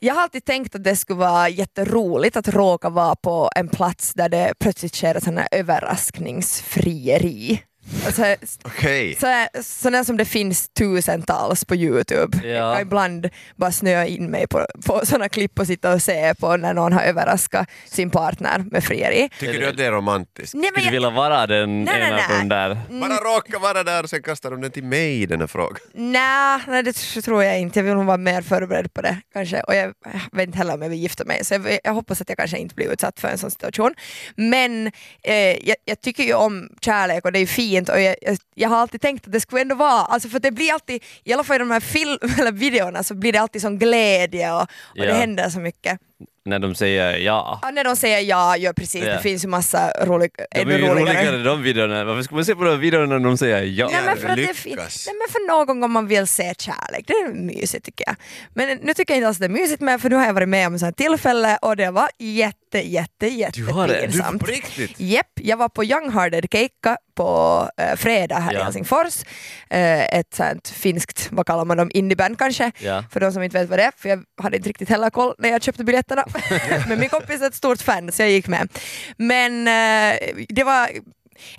Jag 0.01 0.13
har 0.13 0.21
alltid 0.21 0.45
tänkt 0.45 0.75
att 0.75 0.83
det 0.83 0.95
skulle 0.95 1.19
vara 1.19 1.49
jätteroligt 1.49 2.37
att 2.37 2.47
råka 2.47 2.89
vara 2.89 3.15
på 3.15 3.49
en 3.55 3.67
plats 3.67 4.13
där 4.13 4.29
det 4.29 4.53
plötsligt 4.59 4.95
sker 4.95 5.15
ett 5.15 5.47
överraskningsfrieri. 5.51 7.63
Alltså, 8.05 8.35
Okej. 8.63 9.15
så, 9.21 9.45
sådana 9.63 10.03
som 10.03 10.17
det 10.17 10.25
finns 10.25 10.69
tusentals 10.69 11.65
på 11.65 11.75
Youtube. 11.75 12.37
Ja. 12.43 12.49
Jag 12.49 12.73
kan 12.73 12.81
ibland 12.81 13.29
bara 13.55 13.71
snöa 13.71 14.05
in 14.07 14.25
mig 14.31 14.47
på, 14.47 14.65
på 14.85 15.05
sådana 15.05 15.29
klipp 15.29 15.59
och 15.59 15.67
sitta 15.67 15.93
och 15.93 16.01
se 16.01 16.35
på 16.35 16.57
när 16.57 16.73
någon 16.73 16.93
har 16.93 17.01
överraskat 17.01 17.67
sin 17.85 18.09
partner 18.09 18.63
med 18.71 18.83
frieri. 18.83 19.29
Tycker 19.39 19.59
du 19.59 19.67
att 19.67 19.77
det 19.77 19.85
är 19.85 19.91
romantiskt? 19.91 20.53
Nej, 20.53 20.61
men 20.63 20.71
Skulle 20.71 20.85
du 20.87 20.91
vilja 20.91 21.09
vara 21.09 21.47
den 21.47 21.83
Nej, 21.83 21.99
nej, 21.99 22.07
ena 22.09 22.17
på 22.17 22.23
nej. 22.29 22.37
den 22.39 22.49
där? 22.49 22.77
Bara 23.01 23.35
råka 23.35 23.59
vara 23.59 23.83
där 23.83 24.03
och 24.03 24.09
sen 24.09 24.21
kastar 24.23 24.51
de 24.51 24.61
den 24.61 24.71
till 24.71 24.83
mig 24.83 25.25
den 25.25 25.39
här 25.39 25.47
frågan. 25.47 25.77
nej, 25.93 26.59
nej, 26.67 26.83
det 26.83 26.91
tr- 26.91 27.21
tror 27.21 27.43
jag 27.43 27.59
inte. 27.59 27.79
Jag 27.79 27.83
vill 27.83 27.93
nog 27.93 28.05
vara 28.05 28.17
mer 28.17 28.41
förberedd 28.41 28.93
på 28.93 29.01
det 29.01 29.17
kanske. 29.33 29.61
Och 29.61 29.75
jag, 29.75 29.93
jag 30.31 30.37
vet 30.37 30.47
inte 30.47 30.57
heller 30.57 30.73
om 30.73 30.81
jag 30.81 30.89
vill 30.89 30.99
gifta 30.99 31.25
mig, 31.25 31.45
så 31.45 31.53
jag, 31.53 31.79
jag 31.83 31.93
hoppas 31.93 32.21
att 32.21 32.29
jag 32.29 32.37
kanske 32.37 32.57
inte 32.57 32.75
blir 32.75 32.91
utsatt 32.93 33.19
för 33.19 33.27
en 33.27 33.37
sån 33.37 33.51
situation. 33.51 33.93
Men 34.35 34.91
eh, 35.23 35.33
jag, 35.67 35.75
jag 35.85 36.01
tycker 36.01 36.23
ju 36.23 36.33
om 36.33 36.69
kärlek 36.81 37.25
och 37.25 37.31
det 37.31 37.39
är 37.39 37.45
fint 37.45 37.72
och 37.81 38.01
jag, 38.01 38.15
jag, 38.21 38.37
jag 38.55 38.69
har 38.69 38.77
alltid 38.77 39.01
tänkt 39.01 39.25
att 39.27 39.31
det 39.33 39.39
skulle 39.39 39.61
ändå 39.61 39.75
vara, 39.75 40.01
alltså 40.05 40.29
för 40.29 40.39
det 40.39 40.51
blir 40.51 40.73
alltid, 40.73 41.03
i 41.23 41.33
alla 41.33 41.43
fall 41.43 41.55
i 41.55 41.59
de 41.59 41.71
här 41.71 41.79
film 41.79 42.17
eller 42.39 42.51
videorna 42.51 43.03
så 43.03 43.13
blir 43.15 43.31
det 43.33 43.37
alltid 43.41 43.61
sån 43.61 43.79
glädje 43.79 44.51
och, 44.53 44.61
och 44.61 44.67
det 44.95 45.05
Ja. 45.05 45.13
händer 45.13 45.49
så 45.49 45.59
mycket. 45.59 45.99
När 46.45 46.59
de 46.59 46.75
säger 46.75 47.17
ja. 47.17 47.59
Ja, 47.61 47.71
när 47.71 47.83
de 47.83 47.95
säger 47.95 48.19
ja, 48.19 48.57
ja 48.57 48.73
precis, 48.73 49.03
Ja. 49.05 49.13
det 49.13 49.19
finns 49.21 49.43
ju 49.43 49.47
massa 49.47 49.91
rolig, 50.05 50.31
De 50.51 50.59
ännu 50.61 50.73
är 50.73 50.77
ju 50.79 50.85
roligare. 50.85 50.99
roligare 51.19 51.43
de 51.43 51.61
videorna. 51.63 52.03
Varför 52.03 52.21
ska 52.21 52.35
man 52.35 52.45
se 52.45 52.55
på 52.55 52.63
de 52.63 52.79
videorna 52.79 53.17
när 53.17 53.25
de 53.25 53.37
säger 53.37 53.63
ja? 53.63 53.89
Nej 53.91 54.01
men, 54.05 54.17
för 54.17 54.29
att 54.29 54.35
det 54.35 54.43
är 54.43 54.69
lyckas. 54.69 55.07
Nej 55.07 55.15
men 55.19 55.31
för 55.31 55.47
någon 55.47 55.81
gång 55.81 55.91
man 55.91 56.07
vill 56.07 56.27
se 56.27 56.53
kärlek, 56.57 57.03
det 57.07 57.13
är 57.13 57.33
mysigt 57.33 57.85
tycker 57.85 58.05
jag. 58.07 58.15
Men 58.53 58.77
nu 58.83 58.93
tycker 58.93 59.13
jag 59.13 59.17
inte 59.17 59.27
alls 59.27 59.37
det 59.37 59.45
är 59.45 59.49
mysigt 59.49 59.81
med 59.81 60.01
för 60.01 60.09
nu 60.09 60.15
har 60.15 60.25
jag 60.25 60.33
varit 60.33 60.49
med 60.49 60.67
om 60.67 60.79
sådana 60.79 60.93
tillfälle 60.93 61.57
och 61.61 61.75
det 61.75 61.91
var 61.91 62.09
jätte 62.19 62.87
jätte 62.87 63.27
jätte 63.27 63.59
Du 63.59 63.65
har 63.67 63.87
det? 63.87 63.93
Du- 63.93 64.01
pinsamt. 64.01 64.41
På 64.41 64.45
riktigt? 64.51 64.99
Jepp, 64.99 65.27
jag 65.35 65.57
var 65.57 65.69
på 65.69 65.83
Young 65.83 66.11
Hearted 66.11 66.45
Keikka 66.51 66.97
på 67.15 67.69
eh, 67.77 67.95
fredag 67.95 68.35
här 68.39 68.51
i 68.51 68.55
Ja. 68.55 68.63
Helsingfors. 68.63 69.23
Eh, 69.69 70.17
ett 70.19 70.33
sånt 70.33 70.67
finskt, 70.69 71.27
vad 71.31 71.45
kallar 71.47 71.65
man 71.65 71.77
dem, 71.77 71.91
indieband 71.93 72.37
kanske? 72.39 72.71
Ja. 72.79 73.03
För 73.11 73.19
de 73.19 73.31
som 73.31 73.43
inte 73.43 73.59
vet 73.59 73.69
vad 73.69 73.79
det 73.79 73.83
är, 73.83 73.91
för 73.97 74.09
jag 74.09 74.23
hade 74.41 74.57
inte 74.57 74.69
riktigt 74.69 74.89
heller 74.89 75.09
koll 75.09 75.35
när 75.37 75.49
jag 75.49 75.63
köpte 75.63 75.83
biljetterna. 75.83 76.25
Men 76.87 76.99
min 76.99 77.09
kompis 77.09 77.41
är 77.41 77.47
ett 77.47 77.55
stort 77.55 77.81
fan 77.81 78.11
så 78.11 78.21
jag 78.21 78.29
gick 78.31 78.47
med. 78.47 78.69
Men 79.17 79.67
eh, 79.67 80.19
det 80.49 80.63
var 80.63 80.89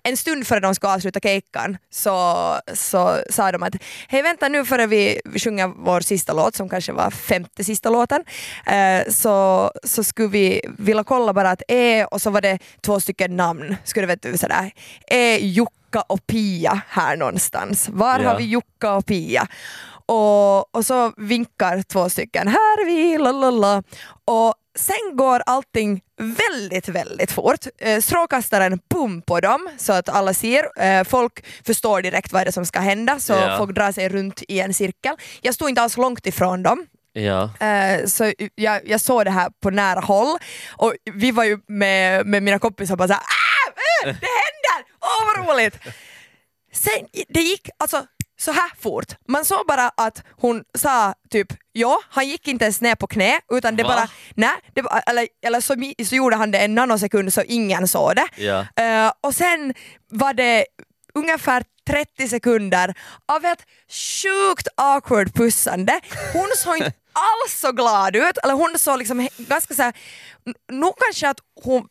en 0.03 0.17
stund 0.17 0.47
före 0.47 0.61
de 0.61 0.75
skulle 0.75 0.93
avsluta 0.93 1.21
kejkan 1.21 1.77
så, 1.91 2.59
så 2.75 3.19
sa 3.31 3.53
de 3.53 3.63
att 3.63 3.75
hej 4.09 4.23
vänta 4.23 4.49
nu 4.49 4.65
före 4.65 4.87
vi 4.87 5.21
sjunger 5.37 5.67
vår 5.77 6.01
sista 6.01 6.33
låt 6.33 6.55
som 6.57 6.69
kanske 6.69 6.93
var 6.93 7.11
femte 7.11 7.65
sista 7.65 7.91
låten 7.91 8.25
eh, 8.67 9.13
så, 9.13 9.71
så 9.85 10.05
skulle 10.05 10.29
vi 10.29 10.61
vilja 10.79 11.05
kolla 11.05 11.33
bara 11.33 11.51
att 11.51 11.63
E 11.69 12.05
och 12.05 12.23
så 12.23 12.31
var 12.31 12.41
det 12.41 12.59
två 12.81 13.01
stycken 13.01 13.37
namn, 13.37 13.77
skulle 13.85 14.07
vet 14.07 14.23
du 14.23 14.39
sådär, 14.39 14.71
är 15.07 15.37
Jukka 15.37 16.01
och 16.07 16.27
Pia 16.27 16.81
här 16.89 17.17
någonstans? 17.17 17.89
Var 17.93 18.21
Ja. 18.21 18.29
har 18.31 18.39
vi 18.39 18.45
Jukka 18.45 18.95
och 18.95 19.07
Pia? 19.07 19.47
Och, 20.07 20.75
och 20.77 20.87
så 20.87 21.13
vinkar 21.17 21.83
två 21.83 22.09
stycken, 22.11 22.49
här 22.49 22.81
är 22.83 22.87
vi, 22.87 23.19
lalala. 23.19 23.83
Och 24.25 24.55
sen 24.79 25.17
går 25.17 25.43
allting 25.47 26.01
väldigt, 26.19 26.89
väldigt 26.89 27.33
fort. 27.33 27.67
Eh, 27.79 28.01
strålkastaren 28.01 28.79
pum 28.91 29.23
på 29.23 29.41
dem 29.41 29.69
så 29.79 29.93
att 29.93 30.09
alla 30.09 30.35
ser. 30.35 30.83
Eh, 30.83 31.05
folk 31.05 31.45
förstår 31.67 32.03
direkt 32.03 32.33
vad 32.33 32.47
det 32.47 32.51
är 32.51 32.53
som 32.53 32.67
ska 32.67 32.81
hända 32.81 33.21
så 33.21 33.33
Ja. 33.33 33.55
folk 33.59 33.75
drar 33.75 33.93
sig 33.93 34.09
runt 34.09 34.43
i 34.49 34.61
en 34.61 34.75
cirkel. 34.75 35.15
Jag 35.41 35.55
stod 35.55 35.69
inte 35.69 35.83
alls 35.83 35.97
långt 35.97 36.27
ifrån 36.27 36.63
dem. 36.63 36.87
Ja. 37.13 37.51
Eh, 37.67 38.07
så 38.07 38.33
jag, 38.55 38.89
jag 38.89 39.01
såg 39.01 39.25
det 39.25 39.31
här 39.31 39.51
på 39.63 39.71
nära 39.71 40.01
håll 40.01 40.39
och 40.77 40.95
vi 41.15 41.31
var 41.31 41.45
ju 41.45 41.59
med, 41.69 42.27
med 42.27 42.43
mina 42.43 42.59
kompisar 42.59 42.97
bara 42.97 43.09
såhär 43.09 43.23
ah, 43.23 43.73
det 44.05 44.09
händer! 44.11 44.93
Åh 45.01 45.27
vad 45.27 45.49
roligt! 45.57 45.79
Sen, 46.73 47.07
det 47.29 47.41
gick 47.41 47.69
alltså 47.79 48.07
så 48.41 48.53
här 48.53 48.71
fort. 48.81 49.13
Man 49.29 49.45
såg 49.45 49.67
bara 49.67 49.89
att 49.89 50.23
hon 50.41 50.65
sa 50.79 51.15
typ 51.31 51.49
ja, 51.73 52.01
han 52.09 52.29
gick 52.29 52.49
inte 52.49 52.65
ens 52.65 52.81
ner 52.81 52.95
på 52.95 53.07
knä 53.07 53.41
utan 53.53 53.77
det 53.77 53.83
Va? 53.83 53.89
bara, 53.89 54.09
nej, 54.35 54.55
det 54.75 54.83
eller, 55.07 55.29
eller 55.47 55.61
så, 55.61 55.75
så 56.09 56.17
gjorde 56.17 56.37
han 56.37 56.51
det 56.51 56.59
en 56.59 56.75
nanosekund 56.75 57.33
så 57.33 57.43
ingen 57.43 57.89
såg 57.89 58.17
det. 58.17 58.29
Ja. 58.37 58.67
Eh, 58.85 59.13
och 59.21 59.35
sen 59.35 59.75
var 60.11 60.35
det 60.35 60.67
ungefär 61.15 61.65
30 61.87 62.29
sekunder 62.29 62.95
av 63.33 63.45
ett 63.45 63.63
sjukt 63.89 64.69
awkward 64.77 65.35
pussande. 65.35 66.01
Hon 66.33 66.49
såg 66.57 66.77
inte 66.77 66.93
alls 67.13 67.61
så 67.61 67.73
glad 67.73 68.17
ut, 68.17 68.39
eller 68.43 68.55
hon 68.55 68.79
såg 68.79 68.99
liksom 68.99 69.29
ganska 69.39 69.75
såhär, 69.75 69.93
nog 70.73 70.95
kanske 70.99 71.29
att 71.29 71.39
hon 71.65 71.89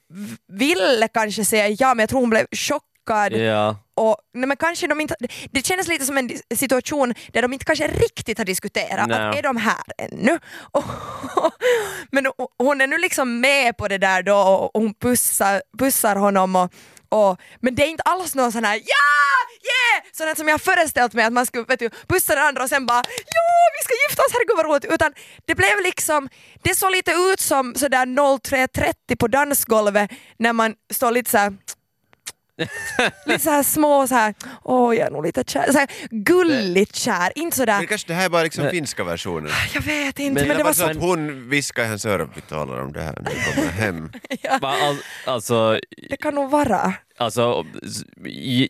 ville 0.47 1.07
kanske 1.07 1.45
säga 1.45 1.67
ja 1.79 1.93
men 1.93 1.99
jag 1.99 2.09
tror 2.09 2.19
hon 2.19 2.29
blev 2.29 2.45
chockad 2.51 3.33
Ja. 3.33 3.75
Och 3.95 4.17
nej, 4.33 4.47
men 4.47 4.57
kanske 4.57 4.87
de 4.87 5.01
inte, 5.01 5.15
det 5.51 5.65
kändes 5.65 5.87
lite 5.87 6.05
som 6.05 6.17
en 6.17 6.29
situation 6.55 7.13
där 7.33 7.41
de 7.41 7.53
inte 7.53 7.65
kanske 7.65 7.87
riktigt 7.87 8.37
har 8.37 8.45
diskuterat 8.45 9.09
Nej. 9.09 9.29
att 9.29 9.35
är 9.35 9.41
de 9.41 9.57
här 9.57 9.83
ännu? 9.97 10.39
Och, 10.71 10.83
men 12.11 12.27
ho- 12.27 12.47
hon 12.57 12.81
är 12.81 12.87
nu 12.87 12.97
liksom 12.97 13.39
med 13.39 13.77
på 13.77 13.87
det 13.87 13.97
där 13.97 14.23
då 14.23 14.37
och 14.37 14.81
hon 14.81 14.93
pussar, 14.93 15.61
pussar 15.79 16.15
honom 16.15 16.55
och, 16.55 16.73
och, 17.09 17.39
men 17.61 17.75
det 17.75 17.83
är 17.83 17.87
inte 17.87 18.03
alls 18.03 18.35
någon 18.35 18.51
sån 18.51 18.63
här 18.63 18.75
ja, 18.75 19.03
yeah! 19.69 20.03
Sånt 20.11 20.37
som 20.37 20.47
jag 20.47 20.61
föreställt 20.61 21.13
mig 21.13 21.25
att 21.25 21.33
man 21.33 21.45
skulle 21.45 21.63
vet 21.63 21.79
du, 21.79 21.89
pussa 21.89 22.35
den 22.35 22.43
andra 22.45 22.63
och 22.63 22.69
sen 22.69 22.85
bara 22.85 23.03
ja, 23.07 23.43
vi 23.79 23.83
ska 23.83 23.93
gifta 24.09 24.21
oss, 24.23 24.31
herregud 24.33 24.57
vad 24.57 24.65
roligt. 24.65 24.85
Utan 24.85 25.13
det 25.45 25.55
blev 25.55 25.79
liksom, 25.83 26.29
det 26.63 26.75
såg 26.75 26.91
lite 26.91 27.11
ut 27.11 27.39
som 27.39 27.75
sådär 27.75 28.05
03.30 28.05 29.15
på 29.19 29.27
dansgolvet 29.27 30.11
när 30.39 30.53
man 30.53 30.75
står 30.93 31.11
lite 31.11 31.31
såhär 31.31 31.53
lite 33.25 33.39
så 33.43 33.49
här 33.49 33.63
små 33.63 34.07
så 34.07 34.15
här, 34.15 34.33
åh 34.63 34.95
jag 34.95 35.07
är 35.07 35.11
nog 35.11 35.25
lite 35.25 35.43
kär, 35.47 35.71
så 35.71 35.77
här, 35.77 35.87
gulligt 36.09 36.95
kär, 36.95 37.31
inte 37.35 37.57
sådär, 37.57 37.77
Men 37.77 37.87
kanske 37.87 38.07
det 38.07 38.13
här 38.13 38.25
är 38.25 38.29
bara 38.29 38.43
liksom 38.43 38.69
finska 38.69 39.03
versionen. 39.03 39.51
jag 39.73 39.81
vet 39.81 40.19
inte 40.19 40.41
Men 40.41 40.47
men, 40.47 40.57
det 40.57 40.63
var 40.63 40.73
så 40.73 40.85
att 40.85 40.97
hon 40.97 41.49
viskar 41.49 41.83
i 41.83 41.87
hans 41.87 42.05
öra, 42.05 42.29
vi 42.35 42.41
talar 42.41 42.81
om 42.81 42.93
det 42.93 43.01
här 43.01 43.17
när 43.21 43.31
vi 43.31 43.55
kommer 43.55 43.71
hem. 43.71 44.11
Va, 44.61 44.75
All, 44.81 44.97
alltså, 45.25 45.79
det 46.09 46.17
kan 46.17 46.35
nog 46.35 46.49
vara. 46.51 46.93
alltså, 47.17 47.65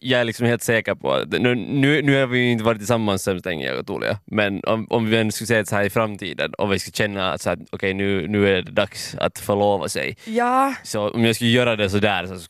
jag 0.01 0.19
är 0.21 0.23
liksom 0.23 0.45
helt 0.45 0.63
säker 0.63 0.95
på 0.95 1.13
att 1.13 1.29
nu, 1.29 1.55
nu, 1.55 2.01
nu 2.01 2.19
har 2.19 2.27
vi 2.27 2.39
ju 2.39 2.51
inte 2.51 2.63
varit 2.63 2.77
tillsammans 2.79 3.23
så 3.23 3.33
länge 3.33 3.65
jag 3.65 3.79
och 3.79 3.87
Tulia, 3.87 4.19
men 4.25 4.63
om, 4.63 4.87
om 4.89 5.09
vi 5.09 5.31
skulle 5.31 5.47
säga 5.47 5.65
så 5.65 5.75
här 5.75 5.83
i 5.83 5.89
framtiden 5.89 6.53
och 6.53 6.73
vi 6.73 6.79
skulle 6.79 6.93
känna 6.93 7.33
att 7.33 7.47
okej 7.71 7.93
nu, 7.93 8.27
nu 8.27 8.49
är 8.49 8.61
det 8.61 8.71
dags 8.71 9.15
att 9.15 9.39
förlova 9.39 9.89
sig, 9.89 10.17
Ja, 10.25 10.73
så 10.83 11.09
om 11.09 11.25
jag 11.25 11.35
skulle 11.35 11.49
göra 11.49 11.75
det 11.75 11.89
så 11.89 11.97
där 11.97 12.27
så 12.27 12.47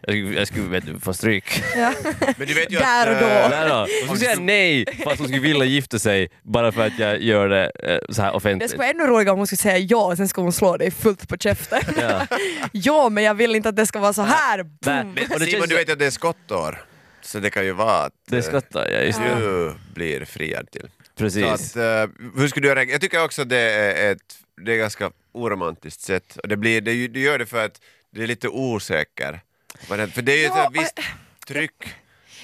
jag 0.00 0.12
skulle, 0.14 0.38
jag 0.38 0.46
skulle 0.48 0.64
vet 0.68 0.86
du, 0.86 1.00
få 1.00 1.12
stryk. 1.14 1.62
ja. 1.76 1.92
Men 2.36 2.46
du 2.48 2.54
vet 2.54 2.72
ju 2.72 2.78
Där 2.78 3.10
och 3.14 3.20
då. 3.20 3.26
äh, 3.28 3.50
Nej 3.50 3.68
då. 3.68 3.74
Hon 4.08 4.16
skulle 4.16 4.30
säga 4.30 4.40
nej 4.40 4.84
fast 5.04 5.18
hon 5.18 5.28
skulle 5.28 5.40
vilja 5.42 5.64
gifta 5.64 5.98
sig 5.98 6.28
bara 6.42 6.72
för 6.72 6.86
att 6.86 6.98
jag 6.98 7.22
gör 7.22 7.48
det 7.48 7.70
eh, 7.82 7.98
så 8.14 8.22
här 8.22 8.30
Det 8.30 8.36
offentligt. 8.36 8.70
skulle 8.70 8.78
vara 8.82 8.90
ännu 8.90 9.06
roligare 9.06 9.30
om 9.32 9.38
hon 9.38 9.46
skulle 9.46 9.56
säga 9.56 9.78
ja 9.78 10.04
och 10.06 10.16
sen 10.16 10.28
skulle 10.28 10.42
hon 10.44 10.52
slå 10.52 10.76
dig 10.76 10.90
fullt 10.90 11.28
på 11.28 11.36
käften. 11.36 11.80
Ja. 12.00 12.26
ja 12.72 13.08
men 13.08 13.24
jag 13.24 13.34
vill 13.34 13.54
inte 13.54 13.68
att 13.68 13.76
det 13.76 13.86
ska 13.86 13.98
vara 13.98 14.12
så 14.12 14.22
här. 14.22 14.58
Nej, 14.58 14.70
men- 15.04 15.08
och 15.08 15.14
det 15.16 15.26
Simon, 15.26 15.48
känns, 15.50 15.68
du 15.68 15.74
vet 15.76 15.88
ju 15.88 15.92
att 15.92 15.98
det 15.98 16.06
är 16.06 16.10
skottår. 16.10 16.84
Så 17.20 17.38
det 17.38 17.50
kan 17.50 17.64
ju 17.64 17.72
vara 17.72 18.02
att 18.04 18.12
det 18.28 18.42
skottar 18.42 18.88
jag 18.90 19.06
just 19.06 19.20
nu. 19.20 19.26
du 19.40 19.74
blir 19.94 20.24
friad 20.24 20.70
till. 20.70 20.82
Så 21.18 21.24
Precis. 21.24 21.44
att, 21.44 21.76
äh, 21.76 22.10
hur 22.36 22.48
skulle 22.48 22.64
du 22.64 22.68
göra? 22.68 22.84
Jag 22.84 23.00
tycker 23.00 23.24
också 23.24 23.42
att 23.42 23.48
det 23.48 23.56
är 23.58 24.12
ett 24.12 24.18
det 24.64 24.72
är 24.72 24.76
ganska 24.76 25.10
oromantiskt 25.32 26.00
sätt. 26.00 26.36
Och 26.42 26.48
det 26.48 26.56
blir, 26.56 26.80
det, 26.80 27.08
du 27.08 27.20
gör 27.20 27.38
det 27.38 27.46
för 27.46 27.64
att 27.64 27.80
det 28.16 28.22
är 28.22 28.26
lite 28.26 28.48
osäker. 28.48 29.40
Vad 29.88 29.98
det- 29.98 30.08
För 30.08 30.22
det 30.22 30.32
är 30.32 30.36
ju 30.36 30.42
Ja, 30.44 30.64
ett 30.66 30.72
visst 30.72 30.98
tryck. 31.46 31.94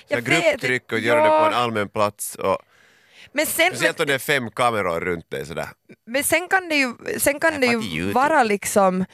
Så 0.09 0.21
grupptryck 0.21 0.93
och 0.93 0.99
göra 0.99 1.21
det 1.21 1.27
ja. 1.27 1.41
på 1.41 1.47
en 1.47 1.55
allmän 1.55 1.89
plats. 1.89 2.35
Och, 2.35 2.59
Men 3.33 3.47
sen, 3.47 3.71
speciellt 3.71 4.01
om 4.01 4.07
det 4.07 4.15
är 4.15 4.19
fem 4.19 4.51
kameror 4.51 5.01
runt 5.01 5.31
dig 5.31 5.47
sådär. 5.47 5.69
men 6.07 6.25
sen 6.25 6.49
kan 6.49 6.69
det 6.69 6.75
ju, 6.77 6.95
sen 7.19 7.41
kan 7.41 7.61
det 7.61 7.67
ju 7.67 8.13
vara 8.13 8.43
liksom 8.43 9.05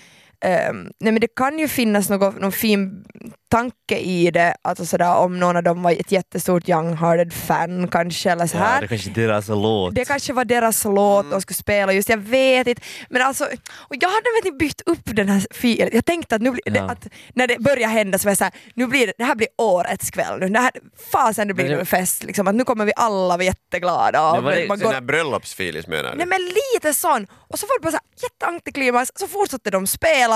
ehm, 0.44 0.76
nej 1.00 1.12
men 1.12 1.20
det 1.20 1.35
kan 1.37 1.59
ju 1.59 1.68
finnas 1.68 2.09
något, 2.11 2.40
någon 2.40 2.52
fin 2.52 3.04
tanke 3.50 3.99
i 3.99 4.30
det, 4.30 4.54
alltså 4.62 4.87
sådär, 4.87 5.16
om 5.16 5.38
någon 5.40 5.56
av 5.56 5.62
dem 5.62 5.82
var 5.82 5.90
ett 5.92 6.12
jättestort 6.12 6.64
Young-hearted 6.64 7.30
fan 7.32 7.88
kanske 7.88 8.30
eller 8.30 8.47
så 8.47 8.56
Ja, 8.56 8.62
här. 8.62 8.80
det 8.80 8.88
kanske 8.88 9.11
är 9.11 9.14
deras 9.14 9.49
låt. 9.49 9.94
Det 9.94 10.04
kanske 10.04 10.32
var 10.32 10.44
deras 10.44 10.85
låt 10.85 11.30
de 11.30 11.40
skulle 11.40 11.54
spela 11.56 11.92
just, 11.92 12.09
jag 12.09 12.16
vet 12.18 12.66
inte. 12.66 12.82
Men 13.09 13.23
alltså, 13.23 13.44
och 13.78 13.97
jag 14.00 14.09
hade 14.09 14.25
inte 14.44 14.56
bytt 14.64 14.80
upp 14.87 15.00
den 15.04 15.28
här 15.28 15.47
filen. 15.50 15.88
Jag 15.92 16.04
tänkte 16.04 16.35
att, 16.37 16.42
nu 16.42 16.50
det, 16.64 16.70
Ja. 16.78 16.90
att 16.90 17.06
när 17.35 17.47
det 17.47 17.59
börjar 17.59 17.88
hända 17.88 18.18
så 18.18 18.25
var 18.26 18.30
jag 18.30 18.38
såhär, 18.38 18.52
nu 18.75 18.87
blir 18.87 19.06
det, 19.06 19.12
det 19.18 19.25
här 19.25 19.35
blir 19.35 19.49
årets 19.59 20.11
kväll 20.11 20.38
nu. 20.40 20.49
Det 20.49 20.59
här, 20.61 20.70
fasen 21.12 21.49
det 21.49 21.54
blir 21.54 21.68
det- 21.68 21.80
en 21.80 21.87
fest 21.87 22.25
liksom, 22.25 22.49
att 22.49 22.54
nu 22.54 22.64
kommer 22.64 22.85
vi 22.85 22.92
alla 22.97 23.37
vara 23.37 23.42
jätteglada. 23.44 24.30
Och 24.32 24.42
var 24.42 24.52
det- 24.52 24.68
man 24.68 24.78
Sån 24.78 24.87
går, 24.87 24.92
här 24.94 25.00
bröllopsfilis 25.00 25.87
menar 25.87 26.11
du? 26.11 26.16
nej 26.16 26.26
men 26.26 26.38
lite 26.75 26.94
sån. 26.94 27.26
Och 27.49 27.59
så 27.59 27.66
var 27.66 27.78
det 27.78 27.82
bara 27.82 27.90
såhär 27.90 28.04
jätteantiklimax, 28.23 29.11
så 29.14 29.26
fortsatte 29.26 29.70
de 29.70 29.87
spela. 29.87 30.29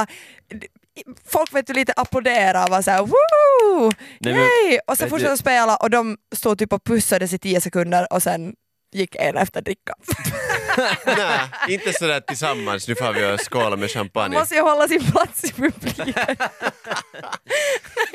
Folk 1.27 1.55
vet 1.55 1.67
du 1.67 1.73
lite 1.73 1.93
applådera 1.97 2.65
och 2.65 2.71
var 2.71 2.83
såhär 2.83 3.03
woo! 3.03 3.93
Nej, 4.21 4.35
men- 4.35 4.43
Yay! 4.43 4.79
Och 4.87 4.97
så 4.99 5.05
vet 5.05 5.11
fortsatte 5.11 5.33
de 5.33 5.37
spela 5.39 5.77
och 5.77 5.91
de 5.91 6.17
stod 6.37 6.59
typ 6.59 6.73
och 6.73 6.85
pussades 6.85 7.33
i 7.33 7.39
tio 7.39 7.61
sekunder 7.61 8.13
och 8.13 8.23
sen 8.23 8.55
gick 8.93 9.17
en 9.17 9.37
efter 9.37 9.61
dricka. 9.63 9.95
Nej, 11.07 11.41
inte 11.69 11.93
sådär 11.93 12.21
tillsammans, 12.21 12.89
nu 12.89 12.95
får 12.95 13.13
vi 13.13 13.35
och 13.35 13.53
skåla 13.53 13.71
med 13.71 13.79
Man 13.79 13.89
champagne. 13.89 14.39
måste 14.39 14.55
ju 14.55 14.61
hålla 14.61 14.89
sin 14.89 15.05
plats 15.13 15.45
i 15.45 15.53
publiken. 15.53 16.13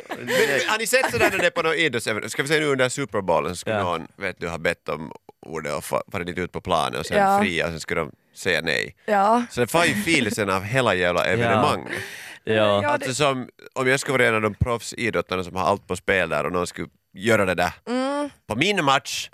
Men, 0.09 0.27
har 0.69 0.77
ni 0.77 0.87
sett 0.87 1.11
sådär 1.11 1.29
när 1.31 1.37
det 1.37 1.45
är 1.45 1.49
på 1.51 1.61
något 1.61 1.75
idrottsevenemang, 1.75 2.29
ska 2.29 2.41
vi 2.41 2.47
säga 2.47 2.59
nu 2.59 2.65
under 2.65 2.89
Super 2.89 3.21
Bowlen 3.21 3.55
så 3.55 3.59
skulle 3.59 3.75
Ja. 3.75 3.83
någon 3.83 4.07
vet 4.17 4.39
du, 4.39 4.47
ha 4.47 4.57
bett 4.57 4.89
om 4.89 5.11
ordet 5.45 5.73
och 5.73 5.83
fa- 5.83 6.11
farit 6.11 6.27
dit 6.27 6.37
ut 6.37 6.51
på 6.51 6.61
planen 6.61 6.99
och 6.99 7.05
sen 7.05 7.17
Ja. 7.17 7.39
fria 7.41 7.65
och 7.65 7.71
sen 7.71 7.79
skulle 7.79 8.01
de 8.01 8.11
säga 8.39 8.61
nej. 8.61 8.95
Ja. 9.05 9.43
Så 9.51 9.61
det 9.61 9.67
får 9.67 9.85
ju 9.85 9.93
filsen 9.93 10.49
av 10.49 10.63
hela 10.63 10.95
jävla 10.95 11.25
evenemanget. 11.25 11.91
Ja. 12.43 12.53
Ja, 12.53 12.87
Alltså 12.89 13.13
som, 13.13 13.47
om 13.73 13.87
jag 13.87 13.99
skulle 13.99 14.17
vara 14.17 14.27
en 14.27 14.35
av 14.35 14.41
de 14.41 14.53
proffsidrottarna 14.53 15.43
som 15.43 15.55
har 15.55 15.63
allt 15.65 15.87
på 15.87 15.95
spel 15.95 16.29
där 16.29 16.45
och 16.45 16.51
någon 16.51 16.67
skulle 16.67 16.87
göra 17.13 17.45
det 17.45 17.55
där 17.55 17.71
mm, 17.89 18.29
på 18.47 18.55
min 18.55 18.85
match 18.85 19.29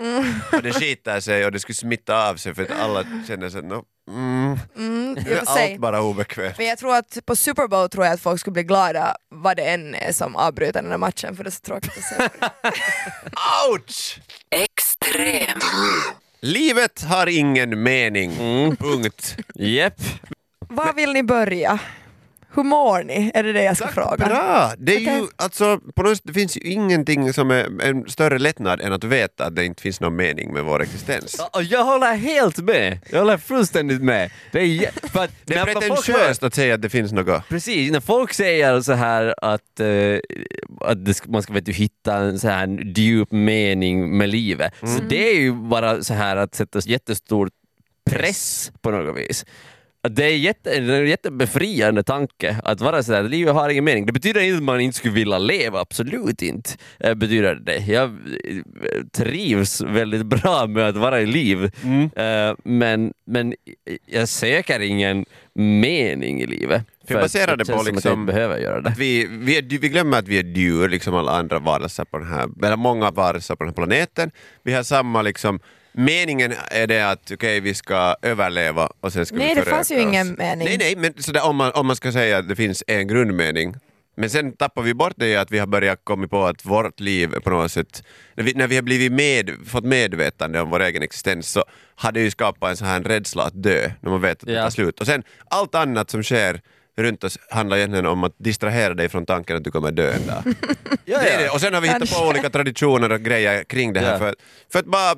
och 0.51 0.61
det 0.63 0.73
skiter 0.73 1.19
sig 1.19 1.45
och 1.45 1.51
det 1.51 1.59
skulle 1.59 1.75
smitta 1.75 2.29
av 2.29 2.35
sig 2.35 2.55
för 2.55 2.63
att 2.63 2.71
alla 2.71 3.03
känner 3.27 3.49
sig 3.49 3.61
no, 3.61 3.83
mm, 4.11 4.59
mm, 4.77 5.13
nu 5.13 5.31
är 5.33 5.45
sig. 5.45 5.71
allt 5.71 5.81
bara 5.81 6.01
obekvämt. 6.01 6.57
Men 6.57 6.67
jag 6.67 6.77
tror 6.77 6.95
att 6.95 7.17
på 7.25 7.35
Super 7.35 7.67
Bowl 7.67 7.89
tror 7.89 8.05
jag 8.05 8.13
att 8.13 8.21
folk 8.21 8.39
skulle 8.39 8.53
bli 8.53 8.63
glada 8.63 9.15
vad 9.29 9.57
det 9.57 9.63
än 9.63 9.95
är 9.95 10.11
som 10.11 10.35
avbryter 10.35 10.81
den 10.81 10.91
här 10.91 10.97
matchen 10.97 11.35
för 11.35 11.43
det 11.43 11.49
är 11.49 11.51
så 11.51 11.59
tråkigt 11.61 11.97
att 11.97 12.03
se. 12.03 12.29
Ouch! 13.71 14.19
Extrem. 14.49 15.59
Livet 16.45 17.03
har 17.03 17.27
ingen 17.27 17.83
mening, 17.83 18.31
Mm. 18.39 18.75
punkt. 18.75 19.37
Jepp. 19.55 20.01
Var 20.69 20.93
vill 20.93 21.13
ni 21.13 21.23
börja? 21.23 21.79
Hur 22.55 22.63
mår 22.63 23.03
ni? 23.03 23.31
Är 23.33 23.43
det 23.43 23.53
det 23.53 23.63
jag 23.63 23.77
ska 23.77 23.87
fråga? 23.87 24.25
Bra! 24.25 24.71
Det, 24.77 24.95
är 24.95 24.99
ju, 24.99 25.21
Okej. 25.21 25.27
alltså, 25.35 25.79
på 25.95 26.03
något, 26.03 26.17
sätt, 26.17 26.23
det 26.27 26.33
finns 26.33 26.57
ju 26.57 26.61
ingenting 26.61 27.33
som 27.33 27.51
är 27.51 27.81
en 27.83 28.09
större 28.09 28.39
lättnad 28.39 28.81
än 28.81 28.93
att 28.93 29.03
veta 29.03 29.45
att 29.45 29.55
det 29.55 29.65
inte 29.65 29.81
finns 29.81 30.01
någon 30.01 30.15
mening 30.15 30.53
med 30.53 30.63
vår 30.63 30.81
existens. 30.81 31.41
Jag 31.63 31.85
håller 31.85 32.15
helt 32.15 32.57
med. 32.57 32.99
Jag 33.09 33.19
håller 33.19 33.37
fullständigt 33.37 34.01
med. 34.01 34.31
Det 34.51 34.59
är, 34.59 35.07
för 35.09 35.23
att 35.23 35.31
Det 35.45 35.55
är 35.55 35.65
pretentiöst 35.65 36.43
att 36.43 36.53
säga 36.53 36.75
att 36.75 36.81
det 36.81 36.89
finns 36.89 37.11
något. 37.11 37.49
Precis, 37.49 37.91
när 37.91 37.99
folk 37.99 38.33
säger 38.33 38.81
så 38.81 38.93
här 38.93 39.35
att, 39.41 39.79
eh, 39.79 40.19
att 40.81 41.05
det 41.05 41.13
ska, 41.13 41.29
man 41.29 41.43
ska 41.43 41.53
vet 41.53 41.65
du, 41.65 41.71
hitta 41.71 42.15
en 42.15 42.39
så 42.39 42.47
här 42.47 42.93
djup 42.97 43.31
mening 43.31 44.17
med 44.17 44.29
livet, 44.29 44.73
så 44.79 45.03
det 45.09 45.29
är 45.29 45.39
ju 45.39 45.53
bara 45.53 46.03
så 46.03 46.13
här 46.13 46.35
att 46.35 46.55
sätta 46.55 46.79
jättestor 46.79 47.49
press 48.09 48.71
på 48.81 48.91
något 48.91 49.17
vis. 49.17 49.45
Att 50.05 50.15
Det 50.15 50.25
är, 50.25 50.37
jätte, 50.37 50.79
det 50.79 50.93
är 50.95 51.01
en 51.01 51.07
jättebefriande 51.07 52.03
tanke 52.03 52.57
att 52.63 52.81
vara 52.81 53.03
sådär, 53.03 53.23
livet 53.23 53.53
har 53.53 53.69
ingen 53.69 53.83
mening. 53.83 54.05
Det 54.05 54.11
betyder 54.11 54.41
inte 54.41 54.57
att 54.57 54.63
man 54.63 54.81
inte 54.81 54.97
skulle 54.97 55.13
vilja 55.13 55.37
leva, 55.37 55.79
absolut 55.79 56.41
inte. 56.41 56.69
Eh, 56.99 57.13
betyder 57.13 57.55
det. 57.55 57.77
Jag 57.77 58.03
eh, 58.03 59.03
trivs 59.17 59.81
väldigt 59.81 60.25
bra 60.25 60.67
med 60.67 60.87
att 60.87 60.97
vara 60.97 61.21
i 61.21 61.25
liv, 61.25 61.71
Eh, 62.15 62.55
men, 62.63 63.13
men 63.25 63.53
jag 64.05 64.27
söker 64.29 64.79
ingen 64.79 65.25
mening 65.53 66.41
i 66.41 66.45
livet. 66.45 66.83
För 67.07 67.13
jag 67.13 67.23
baserar 67.23 67.51
att 67.51 67.59
det 67.59 67.65
på 67.65 67.71
som 67.71 67.79
att 67.79 67.85
liksom- 67.85 68.25
det. 68.25 68.89
Att 68.89 68.97
vi, 68.97 69.27
vi, 69.31 69.57
är, 69.57 69.79
vi 69.79 69.89
glömmer 69.89 70.17
att 70.17 70.27
vi 70.27 70.39
är 70.39 70.43
djur, 70.43 70.89
liksom 70.89 71.15
alla 71.15 71.31
andra 71.31 71.59
varelser 71.59 72.05
på 72.05 72.17
den 72.17 72.27
här, 72.27 72.49
eller 72.63 72.75
många 72.77 73.11
varelser 73.11 73.55
på 73.55 73.63
den 73.63 73.69
här 73.69 73.75
planeten. 73.75 74.31
Vi 74.63 74.73
har 74.73 74.83
samma 74.83 75.21
liksom, 75.21 75.59
meningen 75.97 76.53
är 76.71 76.87
det 76.87 77.01
att 77.11 77.31
okej 77.31 77.59
vi 77.59 77.73
ska 77.73 78.15
överleva 78.21 78.89
och 79.01 79.13
sen 79.13 79.25
ska 79.25 79.35
Nej, 79.35 79.47
vi 79.49 79.53
det 79.55 79.61
föröka 79.61 79.75
fanns 79.75 79.91
ju 79.91 79.95
oss. 79.95 80.01
ingen 80.01 80.33
mening. 80.33 80.67
Nej, 80.67 80.77
nej, 80.77 80.95
men 80.95 81.13
sådär, 81.23 81.45
om, 81.45 81.55
man, 81.55 81.71
om 81.71 81.87
man 81.87 81.95
ska 81.95 82.11
säga 82.11 82.37
att 82.37 82.49
det 82.49 82.55
finns 82.55 82.83
en 82.87 83.07
grundmening 83.07 83.75
men 84.17 84.29
sen 84.29 84.51
tappar 84.57 84.81
vi 84.81 84.93
bort 84.93 85.13
det 85.15 85.35
att 85.35 85.51
vi 85.51 85.59
har 85.59 85.67
börjat 85.67 85.99
komma 86.03 86.27
på 86.27 86.45
att 86.45 86.65
vårt 86.65 86.99
liv 86.99 87.27
på 87.43 87.49
något 87.49 87.71
sätt, 87.71 88.03
när 88.35 88.43
vi, 88.43 88.53
när 88.53 88.67
vi 88.67 88.75
har 88.75 88.83
blivit 88.83 89.11
med, 89.11 89.51
fått 89.67 89.83
medvetande 89.85 90.61
om 90.61 90.69
vår 90.69 90.79
egen 90.81 91.03
existens 91.03 91.51
så 91.51 91.63
har 91.95 92.11
det 92.11 92.19
ju 92.21 92.31
skapat 92.31 92.69
en 92.69 92.77
sån 92.77 92.87
här 92.87 92.99
rädsla 93.01 93.43
att 93.43 93.63
dö, 93.63 93.91
när 94.01 94.09
man 94.11 94.21
vet 94.21 94.31
att 94.41 94.47
det 94.47 94.53
Ja. 94.53 94.63
tar 94.63 94.69
slut. 94.69 94.99
Och 94.99 95.05
sen 95.05 95.23
allt 95.49 95.75
annat 95.75 96.09
som 96.09 96.23
sker 96.23 96.61
runt 96.97 97.23
oss 97.23 97.37
handlar 97.49 97.77
egentligen 97.77 98.05
om 98.05 98.23
att 98.23 98.35
distrahera 98.37 98.93
dig 98.93 99.09
från 99.09 99.25
tanken 99.25 99.57
att 99.57 99.63
du 99.63 99.71
kommer 99.71 99.91
dö 99.91 100.13
en 100.13 100.27
dag. 100.27 100.43
Ja, 101.05 101.19
Det 101.19 101.29
är 101.29 101.39
det. 101.43 101.49
Och 101.49 101.61
sen 101.61 101.73
har 101.73 101.81
vi 101.81 101.87
hittat 101.87 102.11
på 102.19 102.27
olika 102.27 102.49
traditioner 102.49 103.11
och 103.11 103.21
grejer 103.21 103.63
kring 103.63 103.93
det 103.93 103.99
här 103.99 104.11
Ja. 104.11 104.17
för, 104.17 104.35
för 104.71 104.79
att 104.79 104.85
bara 104.85 105.15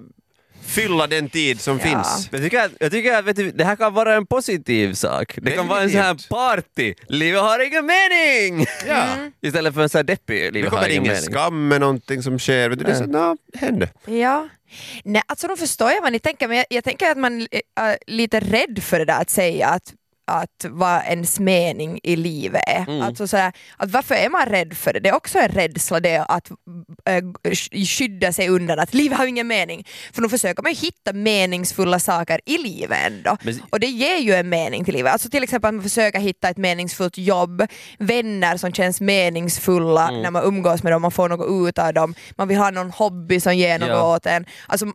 fylla 0.67 1.07
den 1.07 1.29
tid 1.29 1.62
som 1.62 1.77
Ja. 1.79 1.83
finns. 1.83 2.29
Jag 2.31 2.41
tycker, 2.41 2.65
att, 2.65 2.71
jag 2.79 2.91
tycker 2.91 3.13
att 3.13 3.25
vet 3.25 3.36
du, 3.36 3.51
det 3.51 3.63
här 3.65 3.75
kan 3.75 3.93
vara 3.93 4.15
en 4.15 4.25
positiv 4.25 4.93
sak. 4.93 5.33
Det 5.41 5.51
kan 5.51 5.67
vara 5.67 5.81
en 5.81 5.89
sån 5.89 6.00
här 6.01 6.13
Definitivt. 6.13 6.29
party, 6.29 6.93
livet 7.09 7.41
har 7.41 7.59
ingen 7.67 7.86
mening! 7.86 8.65
Ja. 8.88 9.05
Istället 9.41 9.74
för 9.74 9.81
en 9.81 9.89
sån 9.89 10.00
här 10.00 10.03
deppig, 10.03 10.41
Det 10.43 10.51
livet 10.51 10.71
har 10.71 10.77
kommer 10.77 10.89
ingen 10.89 11.03
ingen 11.03 11.13
mening. 11.15 11.31
skam 11.31 11.67
med 11.67 11.81
någonting 11.81 12.24
som 12.24 12.39
sker. 12.39 12.69
Vet 12.69 12.79
du, 12.79 12.86
det 12.86 12.91
är 12.91 12.95
så, 12.95 13.05
no, 13.05 13.38
det 13.53 13.59
händer. 13.59 13.89
Ja. 14.05 14.47
Nej, 15.03 15.21
alltså 15.25 15.47
då 15.47 15.55
förstår 15.57 15.91
jag 15.91 16.01
vad 16.01 16.12
ni 16.12 16.19
tänker, 16.19 16.47
men 16.47 16.57
jag, 16.57 16.65
jag 16.69 16.83
tänker 16.83 17.12
att 17.12 17.17
man 17.17 17.47
är 17.75 17.97
lite 18.07 18.39
rädd 18.39 18.79
för 18.83 19.00
det 19.00 19.05
där 19.05 19.21
att 19.21 19.29
säga 19.29 19.67
att 19.67 19.93
att 20.27 20.65
vad 20.69 21.01
ens 21.05 21.39
mening 21.39 22.00
i 22.03 22.15
livet 22.15 22.62
är. 22.67 22.84
Mm. 22.88 23.01
Alltså 23.01 23.27
så 23.27 23.38
här, 23.38 23.53
att 23.77 23.91
varför 23.91 24.15
är 24.15 24.29
man 24.29 24.46
rädd 24.46 24.77
för 24.77 24.93
det? 24.93 25.00
Det 25.00 25.10
är 25.10 25.15
också 25.15 25.39
en 25.39 25.50
rädsla 25.50 26.00
det 26.00 26.17
att 26.17 26.51
äh, 27.05 27.24
skydda 27.86 28.34
sig 28.34 28.50
undan 28.50 28.79
att 28.79 28.93
livet 28.93 29.17
har 29.17 29.25
ingen 29.25 29.48
mening. 29.48 29.88
För 30.13 30.22
då 30.22 30.29
försöker 30.29 30.63
man 30.63 30.72
ju 30.74 30.77
hitta 30.77 31.13
meningsfulla 31.13 32.00
saker 32.00 32.39
i 32.46 32.57
livet 32.57 32.98
ändå. 33.05 33.38
Men- 33.41 33.62
Och 33.69 33.79
det 33.79 33.88
ger 33.88 34.17
ju 34.17 34.34
en 34.34 34.50
mening 34.50 34.86
till 34.86 34.93
livet. 34.93 35.13
Alltså 35.13 35.29
till 35.29 35.43
exempel 35.43 35.67
att 35.69 35.74
man 35.75 35.84
försöker 35.84 36.19
hitta 36.19 36.50
ett 36.50 36.57
meningsfullt 36.57 37.17
jobb, 37.17 37.63
vänner 38.00 38.57
som 38.57 38.74
känns 38.74 39.01
meningsfulla 39.01 40.07
Mm. 40.10 40.22
när 40.22 40.31
man 40.31 40.43
umgås 40.43 40.84
med 40.84 40.93
dem, 40.93 41.01
man 41.01 41.12
får 41.12 41.29
något 41.29 41.67
ut 41.69 41.77
av 41.79 41.93
dem, 41.93 42.15
man 42.38 42.48
vill 42.48 42.57
ha 42.57 42.72
någon 42.72 42.91
hobby 42.91 43.39
som 43.39 43.55
ger 43.57 43.79
något 43.79 43.89
Ja. 43.89 44.15
åt 44.15 44.25
en. 44.25 44.46
Alltså, 44.67 44.86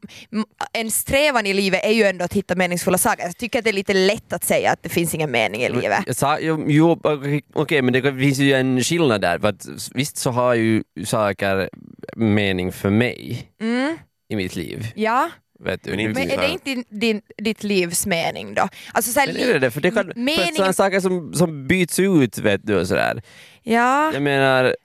en 0.72 0.90
strävan 0.90 1.46
i 1.46 1.54
livet 1.54 1.84
är 1.84 1.90
ju 1.92 2.02
ändå 2.04 2.24
att 2.24 2.32
hitta 2.32 2.54
meningsfulla 2.54 2.98
saker. 2.98 3.22
Jag 3.24 3.36
tycker 3.36 3.58
att 3.58 3.64
det 3.64 3.70
är 3.70 3.74
lite 3.74 3.94
lätt 3.94 4.32
att 4.32 4.44
säga 4.44 4.70
att 4.72 4.82
det 4.82 4.88
finns 4.88 5.14
ingen 5.14 5.21
mening 5.26 5.62
i 5.62 5.68
livet. 5.68 6.02
Jag 6.06 6.16
sa, 6.16 6.38
jo, 6.40 6.64
jo, 6.68 7.00
okej, 7.04 7.42
okej, 7.52 7.82
men 7.82 7.92
det 7.92 8.02
finns 8.14 8.38
ju 8.38 8.52
en 8.52 8.80
skillnad 8.84 9.20
där. 9.20 9.38
För 9.38 9.48
att, 9.48 9.66
visst 9.94 10.16
så 10.16 10.30
har 10.30 10.54
ju 10.54 10.82
saker 11.04 11.70
mening 12.16 12.72
för 12.72 12.90
mig 12.90 13.48
Mm, 13.60 13.96
i 14.28 14.36
mitt 14.36 14.56
liv. 14.56 14.86
ja, 14.94 15.30
Vet 15.64 15.84
du? 15.84 15.90
Men 15.90 16.00
inte 16.00 16.20
men 16.20 16.30
är 16.30 16.36
det 16.36 16.48
inte 16.48 16.64
din, 16.64 16.84
din, 16.90 17.20
ditt 17.38 17.62
livs 17.64 18.06
mening 18.06 18.54
då? 18.54 18.68
Alltså, 18.92 19.12
så 19.12 19.20
här, 19.20 19.26
Men 19.26 19.36
är 19.36 19.52
det 19.52 19.58
det? 19.58 19.70
För 19.70 19.80
det 19.80 19.90
kan, 19.90 20.04
för 20.04 20.10
att 20.10 20.16
meningen- 20.16 20.54
sådana 20.54 20.72
saker 20.72 21.00
som, 21.00 21.34
som 21.34 21.66
byts 21.66 21.98
ut 21.98 22.38
vet 22.38 22.66
du 22.66 22.80
och 22.80 22.88
sådär. 22.88 23.22
Ja, 23.62 24.12
Jag 24.12 24.22
menar... 24.22 24.76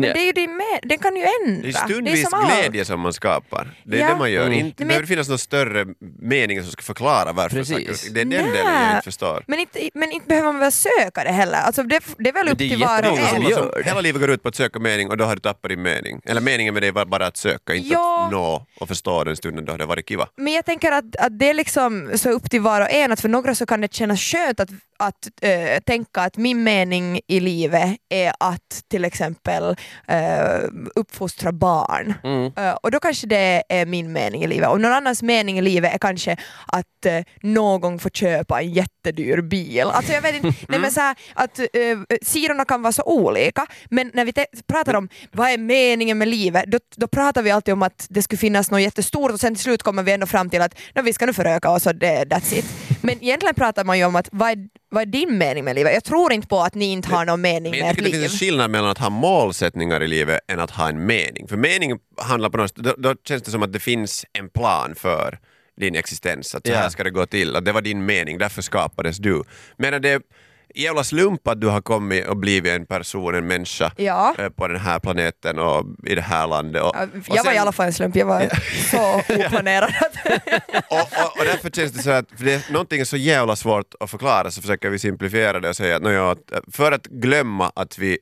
men 0.00 0.12
det 0.14 0.20
är 0.20 0.26
ju 0.26 0.32
din 0.32 0.56
med, 0.56 0.80
den 0.82 0.98
kan 0.98 1.16
ju 1.16 1.22
ändra. 1.46 1.62
Det 1.62 1.68
är 1.68 1.72
stundvis 1.72 2.30
som 2.30 2.38
allt. 2.40 2.48
glädje 2.60 2.84
som 2.84 3.00
man 3.00 3.12
skapar. 3.12 3.80
Det 3.84 3.96
är 3.96 4.00
Ja. 4.00 4.08
det 4.08 4.16
man 4.16 4.32
gör. 4.32 4.46
Mm. 4.46 4.58
Inte 4.58 4.74
men- 4.82 4.88
behöver 4.88 5.02
det 5.02 5.08
finnas 5.08 5.28
någon 5.28 5.38
större 5.38 5.86
mening 6.22 6.62
som 6.62 6.72
ska 6.72 6.82
förklara 6.82 7.32
varför 7.32 7.56
Precis. 7.56 8.08
Det 8.12 8.20
är 8.20 8.24
den 8.24 8.28
Nej. 8.28 8.38
delen 8.52 8.74
jag 8.82 8.90
inte 8.96 9.04
förstår. 9.04 9.44
Men 9.46 9.58
inte, 9.58 9.90
men 9.94 10.12
inte 10.12 10.26
behöver 10.28 10.52
man 10.52 10.60
väl 10.60 10.72
söka 10.72 11.24
det 11.24 11.30
heller. 11.32 11.58
Alltså 11.58 11.82
det, 11.82 12.00
det 12.18 12.28
är 12.28 12.32
väl 12.32 12.48
upp 12.48 12.58
det 12.58 12.64
är 12.64 12.68
till 12.68 12.78
var 12.84 12.98
och 13.12 13.18
som 13.18 13.36
en. 13.46 13.52
Som, 13.52 13.70
det. 13.76 13.82
hela 13.84 14.00
livet 14.00 14.20
går 14.20 14.30
ut 14.30 14.42
på 14.42 14.48
att 14.48 14.54
söka 14.54 14.78
mening 14.78 15.10
och 15.10 15.16
då 15.16 15.24
har 15.24 15.34
du 15.34 15.40
tappat 15.40 15.68
din 15.68 15.82
mening. 15.82 16.20
Eller 16.24 16.40
meningen 16.40 16.74
med 16.74 16.82
det 16.82 16.90
var 16.90 17.04
bara 17.06 17.26
att 17.26 17.36
söka, 17.36 17.74
inte 17.74 17.88
Ja. 17.88 18.24
att 18.24 18.32
nå 18.32 18.66
och 18.80 18.88
förstå 18.88 19.24
den 19.24 19.36
stunden 19.36 19.64
då 19.64 19.72
har 19.72 19.78
det 19.78 19.86
varit 19.86 20.08
kiva. 20.08 20.28
Men 20.36 20.52
jag 20.52 20.64
tänker 20.64 20.92
att, 20.92 21.16
att 21.16 21.38
det 21.38 21.50
är 21.50 21.54
liksom 21.54 22.10
så 22.14 22.30
upp 22.30 22.50
till 22.50 22.60
var 22.60 22.80
och 22.80 22.90
en 22.90 23.12
att 23.12 23.20
för 23.20 23.28
några 23.28 23.54
så 23.54 23.66
kan 23.66 23.80
det 23.80 23.94
kännas 23.94 24.20
skönt 24.20 24.60
att, 24.60 24.68
att 24.98 25.28
eh, 25.42 25.80
tänka 25.86 26.20
att 26.20 26.36
min 26.36 26.64
mening 26.64 27.20
i 27.28 27.40
livet 27.40 27.96
är 28.08 28.32
att 28.40 28.82
till 28.90 29.04
exempel 29.04 29.76
eh, 30.08 30.68
uppfostra 30.94 31.52
barn. 31.52 32.14
Mm. 32.24 32.52
Eh, 32.56 32.72
och 32.82 32.90
då 32.90 33.00
kanske 33.00 33.26
det 33.26 33.62
är 33.68 33.86
min 33.86 34.12
mening 34.12 34.44
i 34.44 34.46
livet. 34.46 34.68
Och 34.68 34.80
någon 34.80 34.92
annans 34.92 35.22
mening 35.22 35.58
i 35.58 35.62
livet 35.62 35.94
är 35.94 35.98
kanske 35.98 36.36
att 36.66 37.06
eh, 37.06 37.20
någon 37.42 37.98
får 37.98 38.10
köpa 38.10 38.60
en 38.62 38.70
jättedyr 38.72 39.40
bil. 39.40 39.80
Alltså 39.80 40.12
jag 40.12 40.22
vet 40.22 40.34
inte, 40.34 40.58
nej 40.68 40.80
men 40.80 40.92
så 40.92 41.00
här, 41.00 41.16
att 41.34 41.58
eh, 41.58 41.66
sidorna 42.22 42.64
kan 42.64 42.82
vara 42.82 42.92
så 42.92 43.02
olika 43.02 43.66
men 43.90 44.10
när 44.14 44.24
vi 44.24 44.32
pratar 44.66 44.94
om 44.94 45.08
vad 45.32 45.48
är 45.50 45.58
meningen 45.58 46.18
med 46.18 46.28
livet 46.28 46.64
då, 46.66 46.78
då 46.96 47.06
pratar 47.08 47.42
vi 47.42 47.50
alltid 47.50 47.74
om 47.74 47.82
att 47.82 48.06
det 48.10 48.22
skulle 48.22 48.38
finnas 48.38 48.70
något 48.70 48.80
jättestort 48.80 49.30
och 49.32 49.40
sen 49.40 49.54
till 49.54 49.62
slut 49.62 49.82
kommer 49.82 50.02
vi 50.02 50.12
ändå 50.12 50.26
fram 50.26 50.50
till 50.50 50.62
att 50.62 50.74
"Nå, 50.94 51.02
vi 51.02 51.12
ska 51.12 51.26
nu 51.26 51.32
föröka 51.32 51.70
oss 51.70 51.86
och 51.86 51.94
det, 51.94 52.24
that's 52.24 52.54
it. 52.58 52.64
Men 53.06 53.24
egentligen 53.24 53.54
pratar 53.54 53.84
man 53.84 53.98
ju 53.98 54.04
om 54.04 54.16
att 54.16 54.28
vad 54.32 54.50
är, 54.50 54.58
vad 54.88 55.02
är 55.02 55.06
din 55.06 55.38
mening 55.38 55.64
med 55.64 55.74
livet? 55.74 55.94
Jag 55.94 56.04
tror 56.04 56.32
inte 56.32 56.48
på 56.48 56.60
att 56.60 56.74
ni 56.74 56.84
inte 56.84 57.08
har 57.08 57.24
någon 57.24 57.40
mening 57.40 57.70
Men 57.70 57.70
med 57.70 57.80
jag 57.80 57.88
ert 57.90 57.96
tycker 57.96 58.10
det 58.10 58.16
liv. 58.16 58.22
finns 58.22 58.32
en 58.32 58.38
skillnad 58.38 58.70
mellan 58.70 58.90
att 58.90 58.98
ha 58.98 59.10
målsättningar 59.10 60.02
i 60.02 60.08
livet 60.08 60.40
än 60.48 60.60
att 60.60 60.70
ha 60.70 60.88
en 60.88 61.06
mening. 61.06 61.48
För 61.48 61.56
mening 61.56 61.98
handlar 62.18 62.50
på 62.50 62.56
något 62.56 62.70
sätt, 62.70 62.84
då, 62.84 62.94
då 62.98 63.14
känns 63.28 63.42
det 63.42 63.50
som 63.50 63.62
att 63.62 63.72
det 63.72 63.80
finns 63.80 64.24
en 64.32 64.48
plan 64.48 64.94
för 64.94 65.38
din 65.80 65.94
existens. 65.96 66.54
Att 66.54 66.66
så 66.66 66.74
här 66.74 66.88
ska 66.88 67.04
det 67.04 67.10
gå 67.10 67.26
till. 67.26 67.56
Att 67.56 67.64
det 67.64 67.72
var 67.72 67.82
din 67.82 68.06
mening, 68.06 68.38
därför 68.38 68.62
skapades 68.62 69.16
du. 69.16 69.42
Men 69.76 70.02
det 70.02 70.10
är 70.10 70.20
jävla 70.82 71.04
slump 71.04 71.48
att 71.48 71.60
du 71.60 71.66
har 71.66 71.80
kommit 71.80 72.26
och 72.26 72.36
blivit 72.36 72.72
en 72.72 72.86
person, 72.86 73.34
en 73.34 73.46
människa 73.46 73.92
Ja. 73.96 74.34
eh, 74.38 74.48
på 74.48 74.68
den 74.68 74.80
här 74.80 74.98
planeten 74.98 75.58
och 75.58 75.86
i 76.06 76.14
det 76.14 76.20
här 76.20 76.46
landet. 76.46 76.82
Och, 76.82 76.92
Ja, 76.96 77.02
och 77.02 77.08
Jag 77.28 77.36
var 77.36 77.44
sen- 77.44 77.54
i 77.54 77.58
alla 77.58 77.72
fall 77.72 77.86
en 77.86 77.92
slump, 77.92 78.16
jag 78.16 78.26
var 78.26 78.48
så 78.90 79.18
oplanerad. 79.46 79.92
och, 80.90 80.98
och, 80.98 81.38
och 81.38 81.44
därför 81.44 81.70
känns 81.70 81.92
det 81.92 82.02
så 82.02 82.10
att 82.10 82.26
för 82.36 82.44
det 82.44 82.52
är 82.68 82.72
någonting 82.72 83.04
så 83.06 83.16
jävla 83.16 83.56
svårt 83.56 83.94
att 84.00 84.10
förklara 84.10 84.50
så 84.50 84.60
försöker 84.60 84.90
vi 84.90 84.98
simplifiera 84.98 85.60
det 85.60 85.68
och 85.68 85.76
säga 85.76 85.96
att, 85.96 86.02
nåja, 86.02 86.30
att 86.30 86.52
eh, 86.52 86.58
för 86.72 86.92
att 86.92 87.06
glömma 87.06 87.72
att 87.74 87.98
vi 87.98 88.18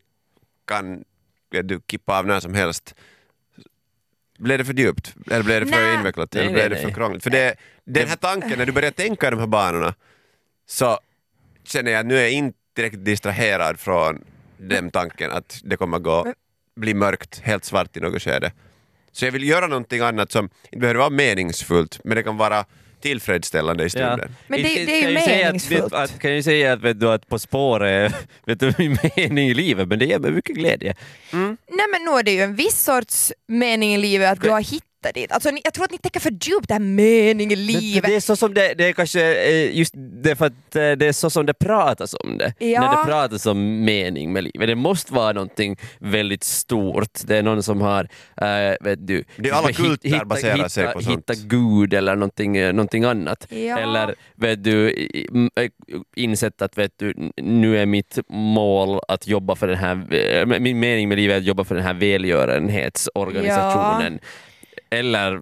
kan 0.69 1.05
vet 1.51 1.69
du, 1.69 1.81
kippa 1.91 2.19
av 2.19 2.27
när 2.27 2.41
som 2.41 2.55
helst 2.55 2.95
blev 4.39 4.59
det 4.59 4.65
för 4.65 4.73
djupt? 4.75 5.15
Eller 5.31 5.43
blev 5.45 5.65
det 5.65 5.73
för 5.73 5.81
Nej. 5.83 5.95
invecklat? 5.95 6.35
Eller 6.35 6.45
nej, 6.45 6.55
blev 6.55 6.71
det 6.71 6.77
för 6.77 6.91
krångligt? 6.91 7.23
För 7.23 7.31
det, 7.31 7.55
den 7.85 8.09
här 8.09 8.17
tanken, 8.17 8.59
när 8.59 8.67
du 8.67 8.73
börjar 8.73 8.91
tänka 8.91 9.27
i 9.27 9.31
de 9.31 9.41
här 9.41 9.47
banorna 9.47 9.95
så 10.67 10.99
känner 11.65 11.91
jag 11.91 12.01
att 12.01 12.07
nu 12.07 12.19
är 12.19 12.23
jag 12.23 12.33
inte 12.33 12.59
direkt 12.77 12.97
distraherad 13.05 13.81
från 13.81 14.25
den 14.59 14.91
tanken 14.91 15.31
att 15.31 15.61
det 15.65 15.77
kommer 15.77 15.99
gå 15.99 16.33
bli 16.77 16.95
mörkt, 16.95 17.41
helt 17.45 17.65
svart 17.65 17.97
i 17.97 18.01
något 18.01 18.23
skede. 18.23 18.53
Så 19.13 19.25
jag 19.25 19.33
vill 19.33 19.49
göra 19.49 19.67
någonting 19.67 20.01
annat 20.01 20.33
som 20.33 20.45
inte 20.65 20.79
behöver 20.79 20.99
vara 21.01 21.11
meningsfullt 21.11 22.01
men 22.05 22.17
det 22.17 22.23
kan 22.23 22.37
vara 22.37 22.65
tillfredsställande 23.01 23.85
i 23.85 23.91
stunden. 23.91 24.35
Men 24.47 24.63
det- 24.63 24.85
det 24.85 25.03
är 25.05 25.09
ju 25.09 25.15
kan 25.15 25.23
säga 25.25 25.37
att- 25.39 25.45
meningsfullt. 25.47 25.93
Att, 25.95 26.19
kan 26.19 26.35
ju 26.35 26.43
säga 26.43 26.73
att, 26.73 26.81
vet 26.81 27.01
du, 27.01 27.11
att 27.11 27.29
På 27.29 27.39
spåret 27.39 28.15
vet 28.47 28.61
du, 28.61 28.73
min 28.79 28.99
mening 29.17 29.49
i 29.49 29.55
livet, 29.55 29.89
men 29.89 29.99
det 29.99 30.05
ger 30.05 30.19
mig 30.19 30.31
mycket 30.31 30.57
glädje. 30.57 30.95
Nej 31.33 31.57
men 31.93 32.05
nu 32.05 32.11
är 32.19 32.23
det 32.23 32.31
ju 32.33 32.41
en 32.43 32.55
viss 32.55 32.83
sorts 32.83 33.33
mening 33.49 33.95
i 33.95 33.99
livet 33.99 34.33
att 34.33 34.41
du 34.41 34.51
har 34.51 34.61
hittat 34.61 34.89
dit. 35.13 35.33
Alltså, 35.33 35.51
ni- 35.51 35.61
jag 35.65 35.75
tror 35.75 35.85
att 35.85 35.91
ni 35.91 35.99
tänker 35.99 36.21
för 36.21 36.31
djupt, 36.31 36.69
det 36.69 36.75
här 36.75 36.81
mening 36.81 37.53
i 37.53 37.57
livet. 37.57 38.05
Det 38.11 38.17
är 38.17 38.21
så 38.21 38.37
som 38.37 38.55
det, 38.55 38.75
det 38.75 38.89
är 38.89 38.93
kanske 38.93 39.51
eh, 39.51 39.77
just 39.79 39.95
det 39.97 40.37
för 40.37 40.47
att 40.47 40.77
eh, 40.77 40.93
det 40.93 41.07
är 41.07 41.13
så 41.13 41.31
som 41.31 41.47
det 41.47 41.55
pratas 41.55 42.15
om 42.25 42.39
det. 42.39 42.55
Ja. 42.59 42.81
När 42.81 42.91
det 42.91 42.97
pratas 43.05 43.47
om 43.47 43.85
mening 43.85 44.33
med 44.33 44.45
livet. 44.45 44.69
Det 44.69 44.75
måste 44.75 45.15
vara 45.15 45.33
någonting 45.33 45.77
väldigt 45.99 46.45
stort. 46.45 47.11
Det 47.25 47.37
är 47.37 47.43
någon 47.43 47.63
som 47.63 47.81
har, 47.81 48.09
äh, 48.41 48.47
vet 48.81 49.07
du, 49.07 49.25
Det 49.37 49.49
är 49.49 49.53
alla 49.55 49.69
hit- 49.69 49.77
kulter 49.77 50.09
hitta- 50.09 50.25
baserar 50.25 50.57
hitta, 50.57 50.69
sig 50.69 50.93
på 50.93 51.03
sånt. 51.03 51.31
Hitta 51.31 51.35
Gud 51.47 51.95
eller 51.95 52.15
någonting, 52.15 52.53
någonting 52.53 53.05
annat. 53.05 53.47
Ja. 53.51 53.79
Eller 53.79 54.15
vet 54.35 54.65
du, 54.65 55.09
insett 56.17 56.63
att 56.63 56.79
vet 56.79 56.93
du, 56.99 57.15
nu 57.37 57.79
är 57.79 57.87
mitt 57.87 58.19
mål 58.29 59.01
att 59.09 59.27
jobba 59.27 59.57
för 59.57 59.69
den 59.69 59.77
här, 59.79 59.95
min 60.59 60.81
mening 60.81 61.09
med 61.09 61.19
livet 61.19 61.35
är 61.35 61.39
att 61.39 61.45
jobba 61.45 61.65
för 61.65 61.75
den 61.75 61.85
här 61.85 61.95
välgörenhetsorganisationen. 61.95 64.19
Eller 64.95 65.41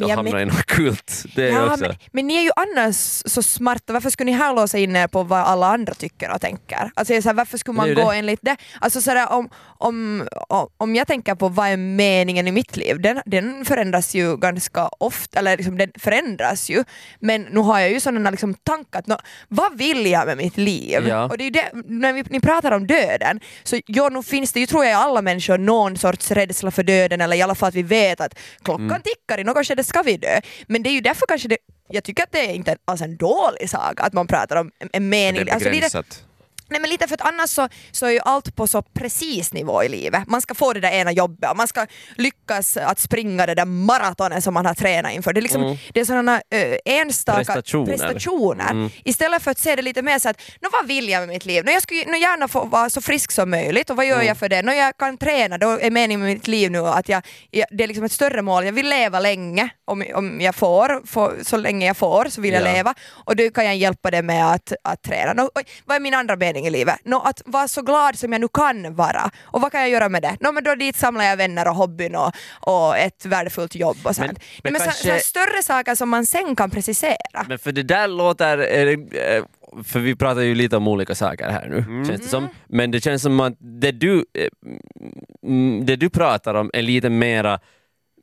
men 0.00 0.08
jag 0.08 0.16
hamna 0.16 0.30
men- 0.32 0.40
i 0.42 0.44
något 0.44 0.66
kult. 0.66 1.24
Det 1.36 1.48
är 1.48 1.52
Ja, 1.52 1.66
också. 1.66 1.80
men, 1.80 1.96
men 2.12 2.26
ni 2.26 2.34
är 2.36 2.42
ju 2.42 2.50
annars 2.56 2.96
så 3.26 3.42
smarta, 3.42 3.92
varför 3.92 4.10
skulle 4.10 4.30
ni 4.30 4.36
här 4.38 4.54
låsa 4.54 4.78
in 4.78 4.96
er 4.96 5.06
på 5.06 5.22
vad 5.22 5.40
alla 5.40 5.66
andra 5.66 5.94
tycker 5.94 6.30
och 6.34 6.40
tänker? 6.40 6.90
Alltså, 6.94 7.22
så 7.22 7.28
här, 7.28 7.34
varför 7.34 7.58
skulle 7.58 7.76
man 7.76 7.94
gå 7.94 8.10
det. 8.12 8.16
enligt 8.18 8.40
det? 8.42 8.56
Alltså, 8.80 9.00
så 9.00 9.14
där, 9.14 9.32
om, 9.32 9.48
om, 9.78 10.28
om- 10.76 10.94
jag 10.94 11.06
tänker 11.06 11.34
på 11.34 11.48
vad 11.48 11.68
är 11.68 11.76
meningen 11.76 12.48
i 12.48 12.52
mitt 12.52 12.76
liv, 12.76 13.00
den, 13.00 13.20
den 13.26 13.64
förändras 13.64 14.14
ju 14.14 14.36
ganska 14.36 14.88
ofta, 14.98 15.38
eller 15.38 15.56
liksom, 15.56 15.78
den 15.78 15.90
förändras 15.98 16.70
ju, 16.70 16.84
men 17.20 17.42
nu 17.42 17.60
har 17.60 17.78
jag 17.80 17.90
ju 17.90 18.00
sådana 18.00 18.30
liksom, 18.30 18.54
tankar, 18.54 18.98
att 18.98 19.06
nå, 19.06 19.18
vad 19.48 19.78
vill 19.78 20.06
jag 20.06 20.26
med 20.26 20.36
mitt 20.36 20.56
liv? 20.56 21.08
Ja. 21.08 21.24
Och 21.24 21.38
det 21.38 21.44
är 21.44 21.50
det, 21.50 21.70
när 21.86 22.12
vi, 22.12 22.22
ni 22.30 22.40
pratar 22.40 22.72
om 22.72 22.86
döden, 22.86 23.40
så 23.62 23.80
ja, 23.86 24.08
nu 24.08 24.22
finns 24.22 24.52
det 24.52 24.60
ju 24.60 24.66
tror 24.66 24.84
jag 24.84 24.90
i 24.92 24.94
alla 24.94 25.22
människor 25.22 25.58
någon 25.58 25.96
sorts 25.96 26.30
rädsla 26.30 26.70
för 26.70 26.82
döden, 26.82 27.20
eller 27.20 27.36
i 27.36 27.42
alla 27.42 27.54
fall 27.54 27.68
att 27.68 27.74
vi 27.74 27.82
vet 27.82 28.20
att 28.20 28.38
klockan 28.62 28.84
Mm. 28.88 29.02
tickar, 29.02 29.40
i 29.40 29.44
något 29.44 29.66
skede 29.66 29.84
ska 29.88 30.02
vi 30.02 30.16
dö. 30.16 30.40
Men 30.66 30.82
det 30.82 30.90
är 30.90 30.92
ju 30.92 31.00
därför 31.00 31.26
kanske 31.26 31.48
det, 31.48 31.56
jag 31.88 32.04
tycker 32.04 32.22
att 32.22 32.32
det 32.32 32.40
är 32.50 32.54
inte 32.54 32.76
alls 32.84 33.00
en 33.00 33.16
dålig 33.16 33.70
sak 33.70 34.00
att 34.00 34.12
man 34.12 34.26
pratar 34.26 34.56
om 34.56 34.70
en- 34.78 34.88
en 34.92 35.08
mening. 35.08 35.44
Det 35.44 35.50
är 35.50 35.54
Alltså, 35.54 35.70
begränsat. 35.70 36.24
Nej 36.70 36.80
men 36.80 36.90
lite 36.90 37.06
för 37.08 37.14
att 37.14 37.20
annars 37.28 37.50
så, 37.50 37.68
så 37.92 38.06
är 38.06 38.10
ju 38.10 38.20
allt 38.24 38.56
på 38.56 38.66
så 38.66 38.82
precis 38.82 39.52
nivå 39.52 39.82
i 39.82 39.88
livet. 39.88 40.22
Man 40.26 40.40
ska 40.42 40.54
få 40.54 40.72
det 40.72 40.80
där 40.80 40.90
ena 40.90 41.12
jobbet 41.12 41.50
och 41.50 41.56
man 41.56 41.68
ska 41.68 41.86
lyckas 42.16 42.76
att 42.76 42.98
springa 42.98 43.46
det 43.46 43.54
där 43.54 43.64
maratonet 43.64 44.44
som 44.44 44.54
man 44.54 44.66
har 44.66 44.74
tränat 44.74 45.12
inför. 45.12 45.32
Det 45.32 45.40
är, 45.40 45.42
liksom, 45.42 45.76
det 45.94 46.00
är 46.00 46.04
sådana 46.04 46.40
äh, 46.50 46.74
enstaka 46.84 47.38
Prestationer. 47.44 47.86
prestationer. 47.86 48.70
Mm. 48.70 48.90
Istället 49.04 49.42
för 49.42 49.50
att 49.50 49.58
se 49.58 49.76
det 49.76 49.82
lite 49.82 50.02
mer 50.02 50.18
så 50.18 50.28
att, 50.28 50.40
nå, 50.60 50.68
vad 50.72 50.86
vill 50.86 51.08
jag 51.08 51.20
med 51.20 51.28
mitt 51.28 51.44
liv? 51.46 51.64
Nå, 51.64 51.72
jag 51.72 51.82
skulle 51.82 52.04
nå, 52.06 52.16
gärna 52.16 52.48
få 52.48 52.64
vara 52.64 52.90
så 52.90 53.00
frisk 53.00 53.32
som 53.32 53.50
möjligt 53.50 53.90
och 53.90 53.96
vad 53.96 54.06
gör 54.06 54.14
Mm. 54.14 54.26
jag 54.26 54.36
för 54.38 54.48
det? 54.48 54.62
Nå, 54.62 54.72
jag 54.72 54.96
kan 54.96 55.18
träna, 55.18 55.58
då 55.58 55.70
är 55.80 55.90
meningen 55.90 56.20
med 56.20 56.34
mitt 56.34 56.48
liv 56.48 56.70
nu 56.70 56.78
att 56.86 57.08
jag, 57.08 57.22
jag, 57.50 57.66
det 57.70 57.84
är 57.84 57.88
liksom 57.88 58.04
ett 58.04 58.12
större 58.12 58.42
mål. 58.42 58.64
Jag 58.64 58.72
vill 58.72 58.88
leva 58.88 59.20
länge 59.20 59.68
om, 59.84 60.04
om 60.14 60.40
jag 60.40 60.54
får, 60.54 61.06
får, 61.06 61.34
så 61.42 61.56
länge 61.56 61.86
jag 61.86 61.96
får 61.96 62.26
så 62.30 62.40
vill 62.40 62.52
jag 62.54 62.62
Ja. 62.62 62.72
leva 62.72 62.94
och 63.10 63.36
då 63.36 63.50
kan 63.50 63.64
jag 63.64 63.76
hjälpa 63.76 64.10
det 64.10 64.22
med 64.22 64.52
att, 64.52 64.72
att 64.84 65.02
träna. 65.02 65.32
Nå, 65.32 65.50
vad 65.84 65.96
är 65.96 66.00
min 66.00 66.14
andra 66.14 66.36
mening 66.36 66.57
mening 66.58 66.66
i 66.66 66.70
livet? 66.70 66.96
Nå, 67.04 67.20
att 67.20 67.42
vara 67.46 67.68
så 67.68 67.82
glad 67.82 68.16
som 68.18 68.32
jag 68.32 68.40
nu 68.40 68.48
kan 68.48 68.94
vara. 68.94 69.30
Och 69.44 69.60
vad 69.60 69.72
kan 69.72 69.80
jag 69.80 69.90
göra 69.90 70.08
med 70.08 70.22
det? 70.22 70.36
Nå, 70.40 70.52
men 70.52 70.64
då 70.64 70.74
dit 70.74 70.96
samlar 70.96 71.24
jag 71.24 71.36
vänner 71.36 71.68
och 71.68 71.74
hobbyn 71.74 72.14
och, 72.14 72.32
och 72.60 72.96
ett 72.98 73.26
värdefullt 73.26 73.74
jobb 73.74 73.96
och 74.04 74.14
sånt. 74.16 74.26
Men- 74.32 74.36
Men, 74.62 74.72
men 74.72 74.80
så, 74.80 74.84
kanske- 74.84 75.02
så 75.06 75.10
här 75.12 75.18
större 75.18 75.62
saker 75.62 75.94
som 75.94 76.08
man 76.08 76.26
sen 76.26 76.56
kan 76.56 76.70
precisera. 76.70 77.44
Men 77.48 77.58
för 77.58 77.72
det 77.72 77.82
där 77.82 78.08
låter... 78.08 78.56
det, 78.56 79.36
eh, 79.36 79.44
För 79.84 80.00
vi 80.00 80.16
pratar 80.16 80.40
ju 80.42 80.54
lite 80.54 80.76
om 80.76 80.88
olika 80.88 81.14
saker 81.14 81.50
här 81.50 81.68
nu, 81.68 81.78
Mm. 81.78 82.04
känns 82.06 82.20
det 82.22 82.28
som. 82.28 82.48
Men 82.68 82.90
det 82.90 83.00
känns 83.00 83.22
som 83.22 83.40
att 83.40 83.54
det 83.60 83.92
du, 83.92 84.24
eh, 84.34 84.48
mm, 85.42 85.86
det 85.86 85.96
du 85.96 86.10
pratar 86.10 86.54
om 86.54 86.70
är 86.74 86.82
lite 86.82 87.10
mera 87.10 87.60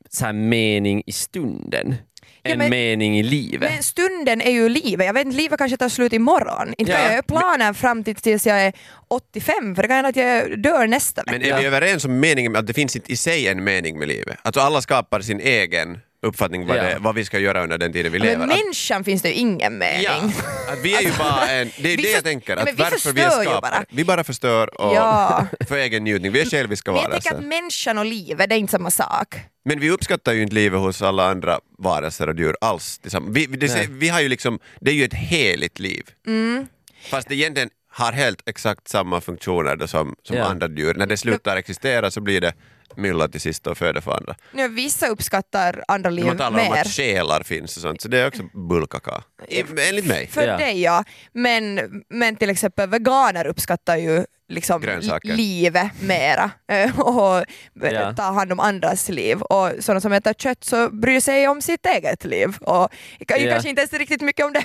så 0.09 0.33
mening 0.33 1.03
i 1.05 1.11
stunden. 1.11 1.95
Ja, 2.43 2.51
än 2.51 2.57
men- 2.57 2.69
mening 2.69 3.19
i 3.19 3.23
livet. 3.23 3.71
Men 3.73 3.83
stunden 3.83 4.41
är 4.41 4.51
ju 4.51 4.69
livet. 4.69 5.05
Jag 5.05 5.13
vet 5.13 5.25
inte, 5.25 5.37
livet 5.37 5.57
kanske 5.57 5.77
tar 5.77 5.89
slut 5.89 6.13
imorgon. 6.13 6.73
Inte 6.77 6.91
Ja. 6.91 6.97
kan 6.97 7.05
jag 7.05 7.13
göra 7.13 7.23
planer 7.23 7.73
fram 7.73 8.03
till 8.03 8.15
tills 8.15 8.45
jag 8.47 8.61
är 8.61 8.73
85 9.07 9.75
för 9.75 9.81
det 9.81 9.87
kan 9.87 9.95
hända 9.95 10.09
att 10.09 10.15
jag 10.15 10.59
dör 10.63 10.87
nästa 10.87 11.23
Men 11.25 11.39
vecka. 11.39 11.55
är 11.57 11.59
vi 11.61 11.65
överens 11.67 12.05
om 12.05 12.19
meningen 12.19 12.55
att 12.55 12.67
det 12.67 12.73
finns 12.73 12.95
inte 12.95 13.11
i 13.11 13.17
sig 13.17 13.47
en 13.47 13.63
mening 13.63 13.99
med 13.99 14.07
livet? 14.07 14.37
Alltså 14.41 14.61
alla 14.61 14.81
skapar 14.81 15.19
sin 15.21 15.39
egen 15.39 15.97
uppfattning 16.25 16.67
vad, 16.67 16.77
Ja. 16.77 16.83
det, 16.83 16.97
vad 16.99 17.15
vi 17.15 17.25
ska 17.25 17.39
göra 17.39 17.63
under 17.63 17.77
den 17.77 17.93
tiden 17.93 18.11
vi 18.11 18.19
Men 18.19 18.27
lever. 18.27 18.43
Att- 18.43 18.49
människan 18.49 19.03
finns 19.03 19.21
det 19.21 19.29
ju 19.29 19.35
ingen 19.35 19.77
mening. 19.77 20.03
Ja, 20.03 20.31
att 20.73 20.79
vi 20.83 20.95
är 20.95 21.01
ju 21.01 21.11
bara 21.19 21.47
en, 21.47 21.71
det 21.77 21.93
är 21.93 21.97
Vi 21.97 22.03
det 22.03 22.11
jag 22.11 22.23
tänker, 22.23 22.55
men 22.55 22.63
att 22.67 22.69
vi 22.73 22.83
varför 22.83 23.11
vi 23.13 23.21
är 23.21 23.29
skapade. 23.29 23.61
bara. 23.61 23.85
Vi 23.89 24.05
bara 24.05 24.23
förstör 24.23 24.81
och 24.81 24.95
Ja. 24.95 25.45
för 25.67 25.77
egen 25.77 26.03
njutning. 26.03 26.31
Vi 26.31 26.41
är 26.41 26.45
själviska 26.45 26.91
Men 26.91 27.01
jag 27.01 27.11
tänker 27.11 27.29
varelser. 27.31 27.45
att 27.47 27.49
människan 27.61 27.97
och 27.97 28.05
livet, 28.05 28.49
det 28.49 28.55
är 28.55 28.59
inte 28.59 28.71
samma 28.71 28.91
sak. 28.91 29.35
Men 29.65 29.79
vi 29.79 29.89
uppskattar 29.91 30.33
ju 30.33 30.41
inte 30.41 30.55
livet 30.55 30.79
hos 30.79 31.01
alla 31.01 31.25
andra 31.29 31.59
varelser 31.79 32.29
och 32.29 32.39
djur 32.39 32.55
alls. 32.61 33.01
Vi, 33.29 33.45
det, 33.45 33.87
vi 33.89 34.09
har 34.09 34.21
ju 34.21 34.29
liksom, 34.29 34.59
det 34.81 34.91
är 34.91 34.95
ju 34.95 35.03
ett 35.05 35.13
heligt 35.13 35.79
liv. 35.79 36.03
Mm. 36.27 36.67
Fast 37.09 37.27
det 37.27 37.35
egentligen 37.35 37.69
har 37.91 38.11
helt 38.11 38.49
exakt 38.49 38.87
samma 38.87 39.21
funktioner 39.21 39.87
som, 39.87 40.15
som 40.23 40.35
Ja. 40.37 40.43
andra 40.43 40.67
djur. 40.67 40.93
När 40.93 41.05
det 41.05 41.17
slutar 41.17 41.57
existera 41.57 42.11
så 42.11 42.21
blir 42.21 42.41
det 42.41 42.53
mylla 42.95 43.27
till 43.27 43.41
sist 43.41 43.67
och 43.67 43.77
föda 43.77 44.01
för 44.01 44.11
andra. 44.17 44.35
Nu, 44.51 44.67
vissa 44.67 45.07
uppskattar 45.07 45.83
andra 45.87 46.09
liv 46.09 46.25
Man 46.25 46.37
talar 46.37 46.59
om 46.67 46.71
mer. 46.73 46.81
att 46.81 46.87
själar 46.87 47.43
finns 47.43 47.75
och 47.75 47.81
sånt, 47.81 48.01
så 48.01 48.07
det 48.07 48.19
är 48.19 48.27
också 48.27 48.43
bullkaka. 48.69 49.23
I- 49.47 49.63
Enligt 49.89 50.05
mig. 50.07 50.27
För 50.27 50.47
Ja. 50.47 50.57
dig 50.57 50.81
ja, 50.81 51.03
men, 51.33 51.79
men 52.09 52.35
till 52.35 52.49
exempel 52.49 52.89
veganer 52.89 53.47
uppskattar 53.47 53.97
ju 53.97 54.25
liksom 54.49 54.81
Grönsaker. 54.81 55.33
livet 55.33 55.91
mera 56.01 56.51
eh, 56.71 56.99
och 56.99 57.45
Ja. 57.81 58.13
tar 58.13 58.31
hand 58.33 58.51
om 58.51 58.59
andras 58.59 59.09
liv. 59.09 59.41
Och 59.41 59.71
sådana 59.79 60.01
som 60.01 60.11
äter 60.13 60.33
kött 60.33 60.63
så 60.63 60.89
bryr 60.89 61.19
sig 61.19 61.47
om 61.47 61.61
sitt 61.61 61.85
eget 61.85 62.25
liv. 62.25 62.57
Och 62.61 62.91
kan- 63.27 63.41
Ja. 63.43 63.51
kanske 63.51 63.69
inte 63.69 63.81
ens 63.81 63.93
riktigt 63.93 64.21
mycket 64.21 64.45
om 64.45 64.53
det. 64.53 64.63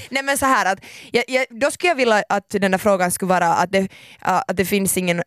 Nej 0.10 0.22
men 0.22 0.38
så 0.38 0.46
här 0.46 0.72
att, 0.72 0.78
jag, 1.12 1.24
jag, 1.28 1.46
då 1.50 1.70
skulle 1.70 1.90
jag 1.90 1.94
vilja 1.96 2.22
att 2.28 2.48
den 2.50 2.72
här 2.72 2.78
frågan 2.78 3.10
skulle 3.10 3.28
vara 3.28 3.54
att 3.54 3.72
det, 3.72 3.88
att 4.20 4.56
det 4.56 4.64
finns 4.64 4.96
ingen, 4.96 5.22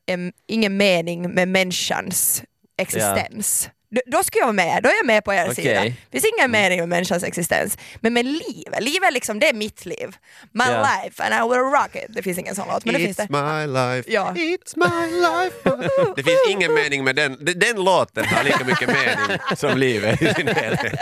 ingen 0.48 0.78
mening 0.78 1.30
med 1.30 1.48
människans 1.48 2.44
existens. 2.78 3.66
Då, 3.66 3.77
då 4.06 4.24
skulle 4.24 4.40
jag 4.40 4.46
vara 4.46 4.54
med, 4.54 4.84
då 4.84 4.90
är 4.90 4.94
jag 5.00 5.06
med 5.06 5.24
på 5.24 5.34
er 5.34 5.44
Okej. 5.44 5.56
sida. 5.56 5.84
Det 5.84 5.96
finns 6.12 6.26
ingen 6.38 6.52
mening 6.52 6.80
med 6.80 6.90
människans 6.90 7.24
existens. 7.24 7.78
Men 7.96 8.14
med 8.14 8.26
livet, 8.26 8.84
livet 8.84 9.08
är 9.08 9.12
liksom, 9.12 9.40
det 9.40 9.50
är 9.50 9.54
mitt 9.54 9.86
liv. 9.86 10.16
My 10.52 10.64
Ja. 10.68 10.88
life 11.04 11.24
and 11.24 11.34
I 11.34 11.50
will 11.54 11.60
rock 11.64 11.96
it. 11.96 12.06
Det 12.10 12.24
finns 12.24 12.38
ingen 12.38 12.56
sån 12.56 12.68
låt, 12.68 12.86
men 12.86 12.94
det 12.94 13.00
finns 13.00 13.20
It's 13.20 13.28
det. 13.28 13.68
my 13.68 13.74
life, 13.74 14.12
Ja. 14.12 14.34
it's 14.34 14.74
my 14.76 15.12
life. 15.22 15.86
Det 16.16 16.24
finns 16.24 16.40
ingen 16.50 16.74
mening 16.74 17.04
med 17.04 17.16
den. 17.16 17.38
Den- 17.46 17.84
låten 17.84 18.26
har 18.26 18.44
lika 18.44 18.66
mycket 18.66 18.88
mening 18.88 19.40
som 19.56 19.78
livet 19.78 20.22
i 20.22 20.34
sin 20.34 20.48
helhet. 20.48 21.00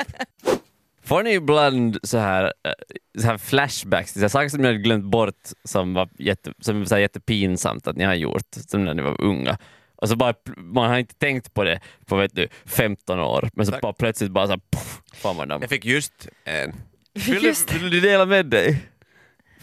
Får 1.05 1.23
ni 1.23 1.31
ibland 1.33 1.97
så 2.03 2.17
här, 2.17 2.43
eh, 2.43 3.21
så 3.21 3.27
här 3.27 3.37
flashbacks 3.37 4.11
till 4.13 4.19
så 4.21 4.23
här 4.23 4.29
saker 4.29 4.49
som 4.49 4.61
ni 4.61 4.67
hade 4.67 4.79
glömt 4.79 5.05
bort 5.05 5.41
som 5.63 5.93
var 5.93 6.09
jätte, 6.19 6.51
som 6.61 6.83
var 6.83 6.97
jättepinsamt 6.97 7.87
att 7.87 7.95
ni 7.95 8.03
har 8.03 8.13
gjort, 8.13 8.47
som 8.67 8.85
när 8.85 8.93
ni 8.93 9.01
var 9.01 9.21
unga? 9.21 9.57
Och 9.95 10.09
så 10.09 10.15
bara, 10.15 10.33
man 10.57 10.89
har 10.89 10.97
inte 10.97 11.15
tänkt 11.15 11.53
på 11.53 11.63
det 11.63 11.79
på 12.05 12.15
vet 12.15 12.35
du, 12.35 12.47
15 12.65 13.19
år, 13.19 13.49
men 13.53 13.65
så 13.65 13.71
Tack. 13.71 13.81
bara 13.81 13.93
plötsligt 13.93 14.31
bara 14.31 14.45
så 14.47 14.51
här, 14.51 14.61
puff, 14.71 15.01
man 15.35 15.47
dem. 15.47 15.61
Jag 15.61 15.69
fick 15.69 15.85
just 15.85 16.27
en. 16.43 16.73
Vill 17.13 17.41
du, 17.41 17.47
Just 17.47 17.73
vill 17.73 17.89
du 17.89 17.99
dela 17.99 18.25
med 18.25 18.45
dig? 18.45 18.81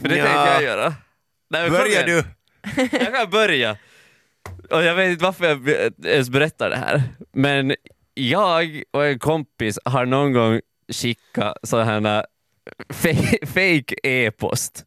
För 0.01 0.09
det 0.09 0.17
Ja. 0.17 0.25
tänkte 0.25 0.53
jag 0.53 0.63
göra. 0.63 0.95
Nej, 1.51 1.71
Börja 1.71 2.07
du. 2.07 2.25
Jag 2.93 3.15
kan 3.15 3.31
börja. 3.31 3.77
Och 4.71 4.83
jag 4.83 4.95
vet 4.95 5.11
inte 5.11 5.25
varför 5.25 5.45
jag 5.47 5.69
ens 6.07 6.31
berättar 6.31 6.71
det 6.71 6.77
här, 6.77 7.03
men 7.33 7.75
jag 8.15 8.83
och 8.91 9.07
en 9.07 9.19
kompis 9.19 9.79
har 9.85 10.07
någon 10.07 10.33
gång 10.33 10.61
skickat 10.93 11.57
sådana 11.63 12.25
fake 13.47 13.95
e-post. 14.03 14.85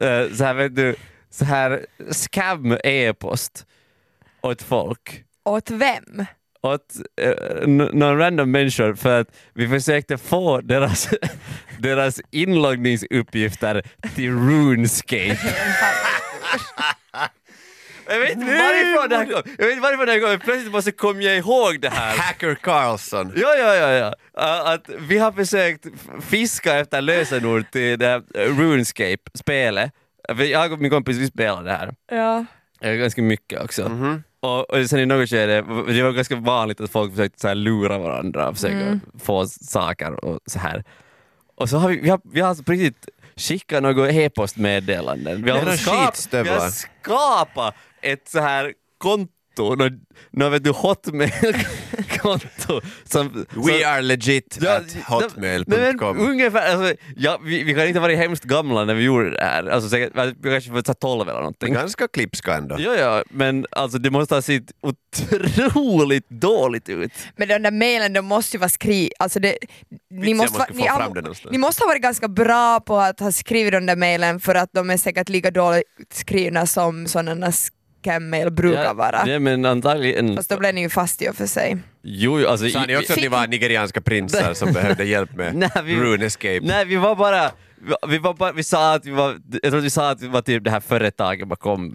Eh, 0.00 0.30
Så 0.34 0.44
här 0.44 0.54
vet 0.54 0.76
du, 0.76 0.94
så 1.30 1.44
här 1.44 1.86
scam 2.12 2.78
e-post 2.84 3.66
åt 4.46 4.62
folk. 4.62 5.24
Åt 5.44 5.70
vem? 5.70 6.24
Åt 6.62 6.94
uh, 7.22 7.66
någon 7.92 8.18
random 8.18 8.50
människor 8.50 8.94
för 8.94 9.20
att 9.20 9.28
vi 9.54 9.68
försökte 9.68 10.18
få 10.18 10.60
deras, 10.60 11.08
deras 11.78 12.20
inloggningsuppgifter 12.30 13.82
till 14.14 14.30
RuneScape. 14.30 15.38
Jag 18.08 18.20
vet 18.20 18.30
inte 18.32 18.46
varifrån 18.46 19.08
det 19.08 19.16
här 19.16 19.24
kom. 19.24 19.42
Jag 19.58 19.64
vet 19.66 19.72
inte 19.72 19.82
varifrån 19.82 20.06
det 20.06 20.12
här 20.12 20.20
kom. 20.20 20.28
men 20.30 20.40
Plötsligt 20.40 20.72
bara 20.72 20.82
så 20.82 20.92
kom 20.92 21.22
jag 21.22 21.36
ihåg 21.36 21.80
det 21.80 21.88
här. 21.88 22.16
Hacker 22.18 22.54
Carlson. 22.54 23.32
Ja, 23.36 23.54
ja, 23.54 23.74
ja, 23.74 23.90
ja. 23.90 24.06
Uh, 24.38 24.70
Att 24.70 24.90
vi 24.98 25.18
har 25.18 25.32
försökt 25.32 25.86
fiska 26.20 26.78
efter 26.78 27.00
lösenord 27.00 27.70
till 27.70 27.98
det 27.98 28.06
här 28.06 28.22
RuneScape-spelet. 28.34 29.92
För 30.36 30.42
Jag 30.44 30.72
och 30.72 30.78
min 30.78 30.90
kompis 30.90 31.16
vi 31.16 31.26
spelar 31.26 31.62
det 31.64 31.72
här. 31.72 31.94
Ja. 32.10 32.44
Eh, 32.80 32.92
Ganska 32.94 33.22
mycket 33.22 33.62
också. 33.64 33.88
Mhm. 33.88 34.22
Och, 34.46 34.70
och 34.70 34.90
sen 34.90 34.98
i 35.00 35.06
något 35.06 35.28
skede, 35.30 35.54
det 35.92 36.02
var 36.02 36.12
ganska 36.12 36.36
vanligt 36.36 36.80
att 36.80 36.90
folk 36.90 37.10
försökte 37.12 37.40
så 37.40 37.48
här 37.48 37.54
lura 37.54 37.98
varandra 37.98 38.48
och 38.48 38.54
försöka 38.54 39.00
få 39.18 39.46
saker 39.46 40.24
och 40.24 40.40
så 40.46 40.58
här. 40.58 40.84
Och 41.54 41.68
så 41.68 41.78
har 41.78 41.88
vi, 41.88 42.00
vi 42.00 42.08
har, 42.10 42.20
vi 42.24 42.40
har 42.40 42.48
alltså 42.48 42.64
på 42.64 42.72
riktigt 42.72 43.08
skickat 43.36 43.82
några 43.82 44.10
e-postmeddelanden. 44.10 45.44
Vi 45.44 45.50
har, 45.50 45.58
Jävla 45.58 45.76
skap, 45.76 46.44
vi 46.44 46.48
har 46.48 46.70
skapat 46.70 47.74
ett 48.02 48.28
så 48.28 48.40
här 48.40 48.72
konto, 48.98 49.32
något, 49.62 49.92
något 50.30 50.52
vet 50.52 50.64
du, 50.64 50.70
hotmail-konto. 50.70 52.80
Som, 53.04 53.46
We 53.66 53.86
are 53.88 54.02
legit 54.02 54.58
Ja, 54.60 54.76
at 54.76 54.96
hotmail.com. 55.08 56.18
ungefär, 56.20 56.72
alltså, 56.74 56.94
ja, 57.16 57.40
vi, 57.44 57.62
vi 57.62 57.74
kan 57.74 57.86
inte 57.86 57.98
ha 57.98 58.02
varit 58.02 58.18
hemskt 58.18 58.44
gamla 58.44 58.84
när 58.84 58.94
vi 58.94 59.02
gjorde 59.02 59.30
det 59.30 59.44
här. 59.44 59.66
Alltså, 59.66 59.88
säkert, 59.90 60.12
vi 60.42 60.50
kanske 60.50 60.70
var 60.72 60.80
så 60.82 60.88
här 60.88 60.94
12 60.94 61.28
eller 61.28 61.38
någonting. 61.40 61.74
Ganska 61.74 62.08
klipska 62.08 62.54
ändå. 62.54 62.76
Ja, 62.78 62.94
ja, 62.96 63.22
men 63.30 63.66
alltså 63.70 63.98
det 63.98 64.10
måste 64.10 64.34
ha 64.34 64.42
sett 64.42 64.72
otroligt 64.82 66.28
dåligt 66.28 66.88
ut. 66.88 67.12
Men 67.36 67.48
den 67.48 67.62
där 67.62 67.70
mailen, 67.70 68.12
de 68.12 68.24
måste 68.24 68.56
ju 68.56 68.60
vara 68.60 68.68
skri... 68.68 69.10
Alltså 69.18 69.40
det, 69.40 69.56
ni, 70.10 70.34
måste, 70.34 70.58
va- 70.58 70.66
ni, 70.72 70.86
har- 70.86 71.50
ni 71.50 71.58
måste 71.58 71.82
ha 71.84 71.88
varit 71.88 72.02
ganska 72.02 72.28
bra 72.28 72.80
på 72.80 72.96
att 72.98 73.20
ha 73.20 73.32
skrivit 73.32 73.72
de 73.72 73.86
där 73.86 73.96
mailen 73.96 74.40
för 74.40 74.54
att 74.54 74.70
de 74.72 74.90
är 74.90 74.96
säkert 74.96 75.28
lika 75.28 75.50
dåligt 75.50 75.84
skrivna 76.12 76.66
som 76.66 77.06
sådana 77.06 77.52
scam-mail 78.10 78.50
brukar 78.50 78.94
vara. 78.94 79.22
Ja, 79.28 79.38
men 79.38 79.64
antagligen... 79.64 80.36
Fast 80.36 80.50
då 80.50 80.56
blev 80.58 80.74
ni 80.74 80.80
ju 80.80 80.88
fast 80.88 81.22
i 81.22 81.28
och 81.28 81.36
för 81.36 81.46
sig. 81.46 81.76
Jo, 82.02 82.40
jo, 82.40 82.48
alltså... 82.48 82.68
Sa 82.68 82.84
ni 82.86 82.96
också 82.96 83.12
att 83.12 83.18
ni 83.20 83.28
var 83.28 83.46
nigerianska 83.46 84.00
prinsar 84.00 84.54
som 84.54 84.72
behövde 84.72 85.04
hjälp 85.04 85.34
med 85.36 85.54
Nej, 85.54 85.70
vi- 85.84 85.96
RuneScape? 85.96 86.60
Nej, 86.62 86.84
vi 86.84 86.96
var 86.96 87.14
bara... 87.16 87.50
Vi, 88.08 88.18
var 88.18 88.34
bara, 88.34 88.52
vi 88.52 88.62
sa 88.62 88.94
att 88.94 89.06
vi 89.06 89.10
var, 89.10 89.36
jag 89.52 89.62
tror 89.62 89.78
att 89.78 89.84
vi 89.84 89.90
sa 89.90 90.10
att 90.10 90.22
vi 90.22 90.28
var 90.28 90.42
typ 90.42 90.64
det 90.64 90.70
här 90.70 90.80
företaget 90.80 91.48
bakom 91.48 91.94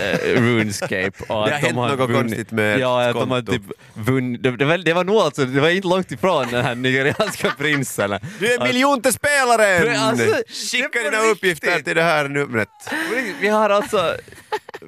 eh, 0.00 0.18
RuneScape. 0.40 1.12
Och 1.28 1.46
Det 1.46 1.52
har 1.52 1.58
hänt 1.58 1.74
något 1.76 1.98
vunnit- 2.10 2.14
konstigt 2.20 2.50
med 2.50 2.78
Ja, 2.78 3.08
att 3.08 3.14
de 3.14 3.30
har 3.30 3.42
typ 3.42 3.62
vunnit. 3.94 4.42
Det, 4.42 4.56
det, 4.56 4.64
var, 4.64 4.78
det 4.78 4.92
var 4.92 5.04
nog 5.04 5.16
alltså, 5.16 5.44
det 5.44 5.60
var 5.60 5.68
inte 5.68 5.88
långt 5.88 6.12
ifrån 6.12 6.46
den 6.50 6.64
här 6.64 6.74
nigerianska 6.74 7.50
prinsen. 7.58 8.18
Du 8.38 8.54
är 8.54 8.66
miljonte 8.66 9.12
spelaren! 9.12 9.96
Alltså, 10.00 10.24
Skicka 10.72 10.98
dina 10.98 11.10
riktigt. 11.10 11.32
uppgifter 11.36 11.80
till 11.82 11.96
det 11.96 12.02
här 12.02 12.28
numret. 12.28 12.68
Vi 13.40 13.48
har 13.48 13.70
alltså... 13.70 14.14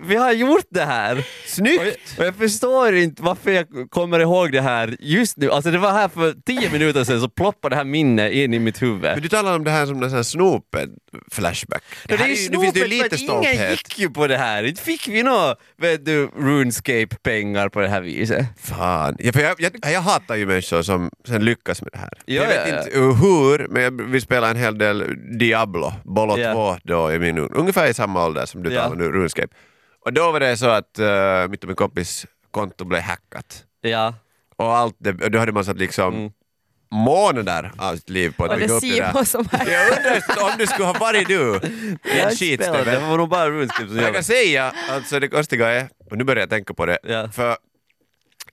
Vi 0.04 0.16
har 0.16 0.32
gjort 0.32 0.66
det 0.70 0.84
här. 0.84 1.18
Och 1.18 1.24
Snyggt! 1.46 1.82
jag, 2.16 2.20
och 2.20 2.26
jag 2.26 2.34
förstår 2.36 2.94
inte 2.94 3.22
varför 3.22 3.50
jag 3.50 3.66
kommer 3.90 4.20
ihåg 4.20 4.52
det 4.52 4.60
här 4.60 4.96
just 5.00 5.36
nu. 5.36 5.50
Alltså 5.50 5.70
det 5.70 5.78
var 5.78 5.92
här 5.92 6.08
för 6.08 6.34
tio 6.46 6.70
minuter 6.70 7.04
sedan 7.04 7.20
så 7.20 7.28
ploppade 7.28 7.72
det 7.74 7.76
här 7.76 7.84
minnet 7.84 8.32
in 8.32 8.54
i 8.54 8.58
mitt 8.58 8.82
huvud. 8.82 9.02
Men 9.02 9.22
du 9.22 9.28
talar 9.28 9.56
om 9.56 9.64
det 9.64 9.70
här 9.70 9.86
som 9.86 10.02
en 10.02 10.10
sån 10.10 10.16
här 10.16 10.22
snopen-flashback. 10.22 11.82
Här 12.08 12.16
det 12.16 12.24
är 12.24 12.28
ju- 12.28 12.60
finns 12.60 12.72
det 12.74 12.86
lite 12.86 13.16
ingen 13.16 13.70
gick 13.70 13.98
ju 13.98 14.10
på 14.10 14.26
det 14.26 14.36
här. 14.36 14.64
Inte 14.64 14.82
fick 14.82 15.08
vi 15.08 15.22
några 15.22 15.54
vet 15.76 16.04
du, 16.04 16.26
RuneScape-pengar 16.26 17.68
på 17.68 17.80
det 17.80 17.88
här 17.88 18.00
viset. 18.00 18.46
Fan. 18.62 19.16
Ja, 19.18 19.32
för 19.32 19.40
jag, 19.40 19.54
jag, 19.60 19.72
jag 19.92 20.00
hatar 20.00 20.36
ju 20.36 20.46
människor 20.46 20.82
som 20.82 21.10
sen 21.28 21.44
lyckas 21.44 21.82
med 21.82 21.90
det 21.92 21.98
här. 21.98 22.10
Ja, 22.24 22.34
jag 22.34 22.46
vet 22.48 22.68
ja, 22.68 22.74
ja. 22.74 22.78
inte 22.82 22.96
hur, 23.26 23.68
men 23.68 23.82
jag 23.82 24.02
vill 24.02 24.22
spela 24.22 24.50
en 24.50 24.56
hel 24.56 24.78
del 24.78 25.04
Diablo, 25.38 25.92
Bolo 26.04 26.38
Ja. 26.38 26.52
2 26.52 26.76
då 26.84 27.12
i 27.12 27.18
min 27.18 27.38
ungefär 27.38 27.90
i 27.90 27.94
samma 27.94 28.26
ålder 28.26 28.46
som 28.46 28.62
du 28.62 28.70
talar 28.70 28.96
nu, 28.96 29.04
RuneScape. 29.04 29.51
Och 30.04 30.12
då 30.12 30.32
var 30.32 30.40
det 30.40 30.56
så 30.56 30.68
att 30.68 30.98
uh, 30.98 31.48
mitt 31.48 31.62
och 31.64 31.68
min 31.68 31.76
kompis 31.76 32.26
konto 32.50 32.84
blev 32.84 33.00
hackat. 33.02 33.64
Ja. 33.80 34.14
Och 34.56 34.76
allt 34.76 34.96
det, 34.98 35.24
och 35.24 35.30
då 35.30 35.38
hade 35.38 35.52
man 35.52 35.64
satt 35.64 35.76
liksom 35.78 36.14
Mm. 36.14 36.32
månader 36.90 37.72
av 37.78 37.96
sitt 37.96 38.08
liv 38.08 38.34
på 38.36 38.44
att 38.44 38.50
det 38.50 38.56
bygga 38.56 38.74
är 38.74 38.76
upp 38.76 38.82
det 38.82 39.00
där. 39.00 39.24
Som 39.24 39.48
är... 39.52 39.70
Jag 39.72 39.98
undrar 39.98 40.44
om 40.44 40.58
du 40.58 40.66
skulle 40.66 40.84
ha 40.86 40.92
varit 40.92 41.28
du 41.28 41.56
ett 41.56 42.36
spelar 42.36 42.84
det, 42.84 42.90
det 42.90 42.98
var 42.98 43.16
nog 43.16 43.28
bara 43.28 43.50
RuneScape 43.50 43.88
som 43.88 43.96
Jag 43.98 44.14
kan 44.14 44.24
säga, 44.24 44.72
alltså 44.90 45.20
det 45.20 45.28
konstiga 45.28 45.68
är, 45.68 45.88
och 46.10 46.18
nu 46.18 46.24
börjar 46.24 46.40
jag 46.40 46.50
tänka 46.50 46.74
på 46.74 46.86
det, 46.86 46.98
Ja. 47.02 47.28
för 47.28 47.56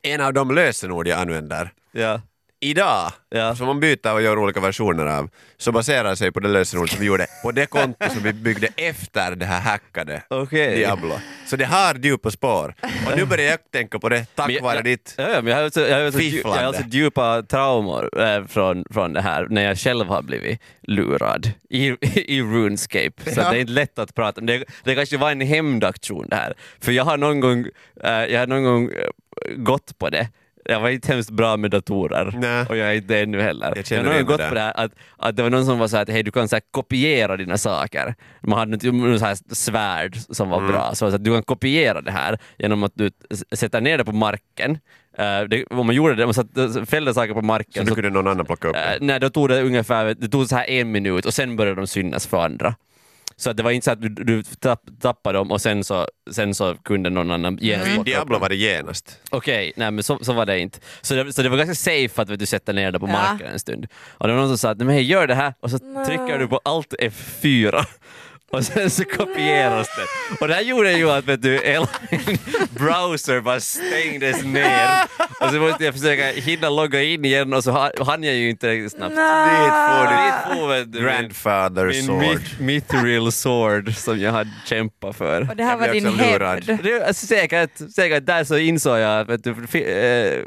en 0.02 0.22
av 0.22 0.34
de 0.34 0.52
lösenord 0.56 1.08
jag 1.08 1.20
använder 1.20 1.74
Ja. 1.92 2.22
Idag, 2.60 3.12
Ja. 3.30 3.56
som 3.56 3.68
man 3.68 3.80
byter 3.80 4.14
och 4.14 4.22
gör 4.22 4.38
olika 4.40 4.60
versioner 4.60 5.06
av, 5.06 5.30
så 5.58 5.72
baserar 5.72 6.16
sig 6.16 6.32
på 6.32 6.40
det 6.40 6.48
lösenord 6.50 6.90
som 6.90 7.00
vi 7.00 7.06
gjorde 7.06 7.28
på 7.44 7.52
det 7.52 7.66
konto 7.66 8.10
som 8.10 8.24
vi 8.24 8.34
byggde 8.34 8.68
efter 8.76 9.36
det 9.36 9.46
här 9.46 9.60
hackade 9.62 10.24
Okej. 10.28 10.76
Diablo. 10.76 11.14
Så 11.48 11.56
det 11.56 11.66
har 11.66 11.96
djupa 11.96 12.32
spår. 12.32 12.76
Och 13.12 13.18
nu 13.18 13.26
börjar 13.26 13.46
jag 13.46 13.72
tänka 13.72 14.00
på 14.00 14.10
det 14.10 14.26
tack 14.36 14.50
jag- 14.52 14.62
vare 14.62 14.76
jag- 14.76 14.84
ditt... 14.84 15.14
Ja, 15.18 15.30
ja, 15.30 15.42
men 15.42 15.48
jag 15.48 15.56
har 15.58 15.64
alltså, 15.64 15.88
jag 15.88 15.98
har 15.98 16.06
alltså, 16.06 16.20
jag 16.22 16.26
har 16.26 16.32
Fifflande. 16.32 16.68
alltså 16.68 16.84
djupa 16.88 17.42
traumor 17.44 18.22
eh, 18.22 18.46
från, 18.48 18.86
från 18.92 19.14
det 19.14 19.22
här 19.22 19.48
när 19.50 19.62
jag 19.64 19.78
själv 19.78 20.08
har 20.08 20.22
blivit 20.22 20.62
lurad 20.82 21.52
i, 21.70 21.88
i 22.36 22.42
RuneScape. 22.42 23.12
Så 23.34 23.40
Ja. 23.40 23.52
det 23.52 23.58
är 23.58 23.62
inte 23.62 23.72
lätt 23.74 24.00
att 24.00 24.16
prata 24.16 24.42
om. 24.42 24.48
Det, 24.48 24.64
det 24.84 24.96
kanske 24.96 25.18
var 25.18 25.32
en 25.32 25.42
hämndaktion 25.42 26.26
det 26.30 26.36
här. 26.36 26.54
För 26.82 26.92
jag 26.92 27.04
har 27.04 27.18
någon 27.18 27.40
gång, 27.40 27.66
eh, 28.04 28.12
jag 28.12 28.40
har 28.40 28.48
någon 28.48 28.64
gång 28.64 28.86
eh, 28.92 29.10
gått 29.56 29.98
på 29.98 30.10
det. 30.10 30.28
Jag 30.70 30.80
var 30.80 30.90
inte 30.90 31.14
hemskt 31.14 31.30
bra 31.30 31.58
med 31.58 31.72
datorer 31.72 32.34
Nej. 32.38 32.66
och 32.70 32.78
jag 32.78 32.90
är 32.90 32.94
inte 32.94 33.20
ännu 33.20 33.42
heller. 33.42 33.74
Jag 33.76 33.86
känner 33.86 34.04
har 34.04 34.10
gång 34.12 34.18
det 34.18 34.24
gått 34.24 34.38
där. 34.38 34.50
på 34.50 34.56
det 34.56 34.62
här 34.62 34.74
att, 34.76 34.92
att 35.18 35.36
det 35.36 35.44
var 35.44 35.50
någon 35.50 35.66
som 35.66 35.80
var 35.80 35.88
så 35.88 35.96
här 35.96 36.04
att 36.04 36.10
hej 36.10 36.24
du 36.24 36.32
kan 36.32 36.48
så 36.50 36.56
här 36.56 36.64
kopiera 36.72 37.38
dina 37.38 37.58
saker. 37.58 38.16
Man 38.42 38.60
hade 38.60 38.92
något- 38.92 39.20
så 39.20 39.26
här 39.26 39.38
svärd 39.56 40.18
som 40.30 40.50
var 40.50 40.58
Mm. 40.58 40.72
bra, 40.72 40.96
så 40.96 41.06
att 41.06 41.24
du 41.24 41.34
kan 41.34 41.44
kopiera 41.44 42.02
det 42.02 42.12
här 42.12 42.38
genom 42.58 42.84
att 42.84 42.92
du 42.96 43.12
sätter 43.56 43.82
ner 43.82 43.98
det 43.98 44.06
på 44.06 44.12
marken. 44.12 44.78
Eh, 45.18 45.42
det, 45.42 45.66
om 45.70 45.86
man 45.86 45.96
gjorde 45.96 46.16
det, 46.16 46.26
man 46.26 46.34
satte, 46.34 46.86
fällde 46.86 47.14
saker 47.14 47.34
på 47.34 47.42
marken, 47.42 47.88
så, 47.88 47.96
kunde 47.96 48.10
någon 48.10 48.28
annan 48.28 48.46
plocka 48.46 48.68
upp 48.68 48.76
eh, 48.76 48.82
det. 48.82 48.98
nej, 49.02 49.20
då 49.20 49.30
tog 49.30 49.50
det 49.50 49.62
ungefär 49.62 50.14
det 50.18 50.28
tog 50.28 50.48
så 50.50 50.56
här 50.56 50.70
en 50.70 50.92
minut 50.92 51.26
och 51.26 51.34
sen 51.34 51.56
började 51.56 51.82
de 51.82 51.88
synas 51.88 52.28
för 52.28 52.44
andra. 52.46 52.76
Så 53.40 53.50
att 53.50 53.58
det 53.58 53.64
var 53.64 53.72
inte 53.72 53.86
så 53.86 53.92
att 53.92 54.02
du, 54.02 54.10
du 54.10 54.44
tapp, 54.44 54.82
tappade 55.02 55.38
dem 55.38 55.52
och 55.52 55.62
sen 55.62 55.84
så, 55.84 56.08
sen 56.32 56.56
så 56.56 56.76
kunde 56.76 57.10
någon 57.10 57.32
annan 57.32 57.58
genast 57.62 57.88
I 57.88 57.94
plocka 57.94 58.00
upp 58.00 58.06
Diablo 58.06 58.40
var 58.40 58.50
det 58.50 58.56
genast. 58.56 59.20
Okej, 59.30 59.74
nej 59.76 59.92
men 59.92 60.04
så, 60.04 60.20
så 60.22 60.34
var 60.34 60.46
det 60.46 60.60
inte. 60.60 60.80
Så 61.02 61.14
det, 61.16 61.34
så 61.34 61.42
det 61.42 61.50
var 61.50 61.58
ganska 61.58 61.76
safe 61.76 62.22
att 62.22 62.30
vet 62.30 62.40
du, 62.40 62.46
sätta 62.46 62.72
ner 62.72 62.92
det 62.92 63.00
på 63.00 63.08
Ja. 63.08 63.12
marken 63.12 63.48
en 63.48 63.60
stund. 63.60 63.88
Och 64.08 64.28
det 64.28 64.34
var 64.34 64.40
någon 64.42 64.50
som 64.50 64.58
sa 64.58 64.70
att 64.70 64.78
nej, 64.78 64.86
men 64.86 64.96
hej, 64.96 65.04
gör 65.04 65.28
det 65.28 65.36
här 65.36 65.54
och 65.60 65.72
så 65.72 65.78
trycker 65.80 66.40
du 66.40 66.48
på 66.48 66.62
allt 66.64 66.94
F4 67.00 67.86
och 68.52 68.64
sen 68.64 68.90
så 68.90 69.04
kopieras 69.06 69.88
det. 69.96 70.36
Och 70.42 70.48
det 70.48 70.54
här 70.54 70.62
gjorde 70.62 70.92
ju 70.92 71.12
att 71.12 71.26
vet 71.28 71.42
du, 71.42 71.58
hela 71.64 71.88
min 72.12 72.38
browser 72.70 73.42
bara 73.42 73.60
stängdes 73.60 74.44
ner 74.44 74.90
och 75.40 75.50
så 75.50 75.56
måste 75.60 75.86
jag 75.86 75.94
försöka 75.94 76.26
hinna 76.32 76.70
logga 76.70 77.04
in 77.04 77.26
igen 77.26 77.54
och 77.54 77.64
så 77.64 77.72
ha- 77.72 77.92
hann 78.06 78.24
jag 78.24 78.36
ju 78.36 78.50
inte 78.50 78.70
riktigt 78.70 78.92
snabbt. 78.92 79.16
Dit 79.16 80.54
får 80.54 80.86
du 80.86 81.02
Grandfather 81.04 81.86
min 81.86 82.06
sword. 82.06 82.24
myth- 82.24 82.62
mithril 82.62 83.32
sword 83.32 83.96
som 83.96 84.20
jag 84.20 84.32
hade 84.32 84.50
kämpat 84.66 85.16
för. 85.16 85.50
Och 85.50 85.56
det 85.56 85.64
här 85.64 85.72
Jag 85.72 85.78
var 85.78 85.88
din 85.94 86.06
hämnd. 86.20 86.80
Det, 86.84 87.04
alltså, 87.08 87.26
säkert, 87.28 87.72
säkert 87.96 88.26
där 88.26 88.44
så 88.44 88.58
insåg 88.58 89.00
jag 89.00 89.20
att 89.22 89.30
vet 89.30 89.44
du, 89.44 89.80
eh, 89.80 90.44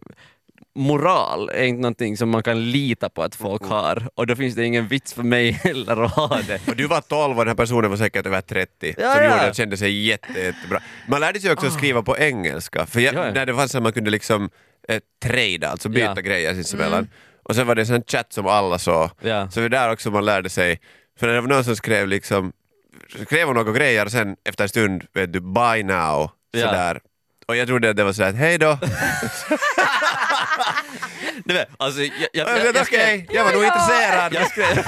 moral 0.74 1.50
är 1.50 1.62
inte 1.64 1.80
någonting 1.82 2.16
som 2.16 2.28
man 2.30 2.42
kan 2.42 2.70
lita 2.70 3.08
på 3.08 3.22
att 3.22 3.34
folk 3.34 3.62
har 3.64 4.08
och 4.14 4.26
då 4.26 4.36
finns 4.36 4.54
det 4.54 4.64
ingen 4.64 4.88
vits 4.88 5.12
för 5.14 5.22
mig 5.22 5.50
heller 5.64 6.02
att 6.04 6.10
ha 6.12 6.38
det. 6.46 6.68
Och 6.68 6.76
du 6.76 6.86
var 6.86 7.00
12 7.00 7.38
och 7.38 7.44
den 7.44 7.48
här 7.48 7.54
personen 7.54 7.90
var 7.90 7.96
säkert 7.96 8.26
över 8.26 8.40
30 8.40 8.94
Ja, 8.98 9.14
som 9.14 9.22
ja. 9.24 9.30
gjorde 9.30 9.48
att 9.50 9.56
kände 9.56 9.76
sig 9.76 10.06
jätte, 10.06 10.40
jättebra. 10.40 10.80
Man 11.08 11.20
lärde 11.20 11.40
sig 11.40 11.52
också 11.52 11.66
att 11.66 11.72
skriva 11.72 12.02
på 12.02 12.18
engelska, 12.18 12.86
för 12.86 13.00
jag, 13.00 13.14
Ja, 13.14 13.26
ja. 13.26 13.32
när 13.32 13.46
det 13.46 13.54
fanns 13.54 13.74
att 13.74 13.82
man 13.82 13.92
kunde 13.92 14.10
liksom 14.10 14.50
eh, 14.88 15.00
trada, 15.24 15.68
alltså 15.68 15.88
byta 15.88 16.12
Ja. 16.16 16.20
grejer 16.22 16.54
sinsemellan. 16.54 17.08
Och 17.42 17.54
sen 17.54 17.66
var 17.66 17.74
det 17.74 17.90
en 17.90 18.02
chatt 18.02 18.32
som 18.32 18.46
alla 18.46 18.78
såg. 18.78 19.10
Ja. 19.20 19.50
Så 19.50 19.60
det 19.60 19.68
där 19.68 19.92
också 19.92 20.10
man 20.10 20.24
lärde 20.24 20.50
sig, 20.50 20.80
för 21.18 21.26
när 21.26 21.34
det 21.34 21.40
var 21.40 21.48
någon 21.48 21.64
som 21.64 21.76
skrev 21.76 22.08
liksom 22.08 22.52
skrev 23.26 23.54
några 23.54 23.72
grejer 23.72 24.04
och 24.04 24.12
sen 24.12 24.36
efter 24.48 24.64
en 24.64 24.68
stund 24.68 25.04
vet 25.14 25.32
du 25.32 25.40
buy 25.40 25.82
now 25.82 26.30
sådär. 26.54 27.00
Och 27.48 27.56
jag 27.56 27.66
trodde 27.68 27.90
att 27.90 27.96
det 27.96 28.04
var 28.04 28.12
sådär 28.12 28.32
hej 28.32 28.58
då. 28.58 28.78
Vet, 31.44 31.68
alltså, 31.76 32.00
jag, 32.00 32.10
jag, 32.32 32.48
Jag, 32.48 32.66
jag, 32.66 32.76
Okej, 32.82 33.26
jag 33.30 33.44
var 33.44 33.52
nog 33.52 33.64
intresserad. 33.64 34.34
jag, 34.34 34.50
skrev, 34.50 34.84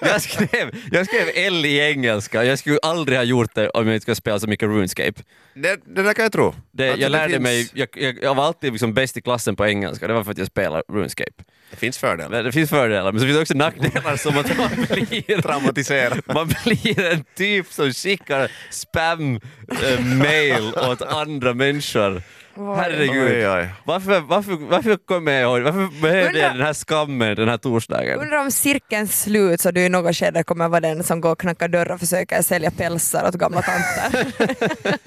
jag, 0.10 0.22
skrev, 0.22 0.70
jag 0.90 1.06
skrev 1.06 1.28
L 1.34 1.66
i 1.66 1.78
engelska, 1.78 2.44
jag 2.44 2.58
skulle 2.58 2.78
aldrig 2.82 3.18
ha 3.18 3.24
gjort 3.24 3.54
det 3.54 3.70
om 3.70 3.86
jag 3.86 3.96
inte 3.96 4.02
skulle 4.02 4.14
spela 4.14 4.40
så 4.40 4.46
mycket 4.46 4.68
RuneScape. 4.68 5.22
Det, 5.54 5.80
det 5.84 6.02
där 6.02 6.14
kan 6.14 6.22
jag 6.22 6.32
tro. 6.32 6.54
Det, 6.72 6.88
Alltså, 6.88 7.02
jag 7.02 7.12
lärde 7.12 7.32
finns, 7.32 7.42
mig, 7.42 7.68
jag, 7.74 7.88
jag, 7.94 8.18
jag 8.22 8.34
var 8.34 8.44
alltid 8.44 8.72
liksom 8.72 8.94
bäst 8.94 9.16
i 9.16 9.22
klassen 9.22 9.56
på 9.56 9.66
engelska, 9.66 10.06
det 10.06 10.12
var 10.14 10.24
för 10.24 10.30
att 10.30 10.38
jag 10.38 10.46
spelade 10.46 10.82
RuneScape. 10.88 11.44
Det 11.70 11.76
finns 11.76 11.98
fördelar. 11.98 12.30
Men 12.30 12.44
det 12.44 12.52
finns 12.52 12.70
fördelar, 12.70 13.12
men 13.12 13.20
så 13.20 13.26
finns 13.26 13.36
det 13.36 13.42
också 13.42 13.54
nackdelar 13.54 14.16
som 14.16 14.38
att 14.38 14.56
man 14.56 14.68
blir 14.90 15.42
Traumatiserad. 15.42 16.20
Man 16.34 16.54
blir 16.64 17.00
en 17.12 17.24
typ 17.34 17.72
som 17.72 17.92
skickar 17.92 18.50
spam-mail 18.70 20.74
åt 20.74 21.02
andra 21.02 21.54
människor. 21.54 22.22
Herregud. 22.56 23.32
Oj, 23.32 23.48
oj. 23.48 23.68
Varför, 23.84 24.20
varför, 24.20 24.52
varför 24.52 24.96
kommer 24.96 25.32
jag 25.32 25.42
ihåg 25.42 25.62
Varför 25.62 26.02
behövde 26.02 26.38
jag 26.38 26.52
den 26.56 26.66
här 26.66 26.74
skammen 26.74 27.36
den 27.36 27.48
här 27.48 27.58
torsdagen? 27.58 28.20
Undrar 28.20 28.38
om 28.40 28.50
cirkeln 28.50 29.08
slut 29.08 29.60
så 29.60 29.70
du 29.70 29.80
i 29.80 29.88
något 29.88 30.16
skede 30.16 30.42
kommer 30.44 30.68
vara 30.68 30.80
den 30.80 31.04
som 31.04 31.20
går 31.20 31.30
och 31.32 31.40
knackar 31.40 31.68
dörr 31.68 31.90
och 31.92 32.00
försöker 32.00 32.42
sälja 32.42 32.70
pälsar 32.70 33.28
åt 33.28 33.34
gamla 33.34 33.62
tanter. 33.62 34.26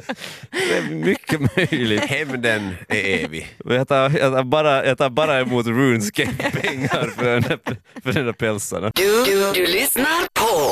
Det 0.52 0.78
är 0.78 0.82
mycket 1.06 1.56
möjligt. 1.58 2.02
Hämnden 2.06 2.76
är 2.88 3.24
evig. 3.26 3.58
Jag 3.66 3.88
tar, 3.88 4.10
jag 4.20 4.34
tar, 4.34 4.44
bara, 4.44 4.86
jag 4.86 4.98
tar 4.98 5.10
bara 5.10 5.40
emot 5.40 5.66
RuneScape-pengar 5.68 7.10
för, 7.18 7.26
den 7.26 7.42
där- 7.42 7.60
för 8.04 8.14
de 8.14 8.22
där 8.22 8.32
pälsarna. 8.34 8.92
Du, 8.96 9.26
du, 9.26 9.52
du 9.54 9.66
lyssnar 9.68 10.20
på 10.34 10.72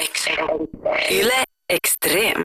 Ex- 0.00 0.28
Extrem. 1.72 2.36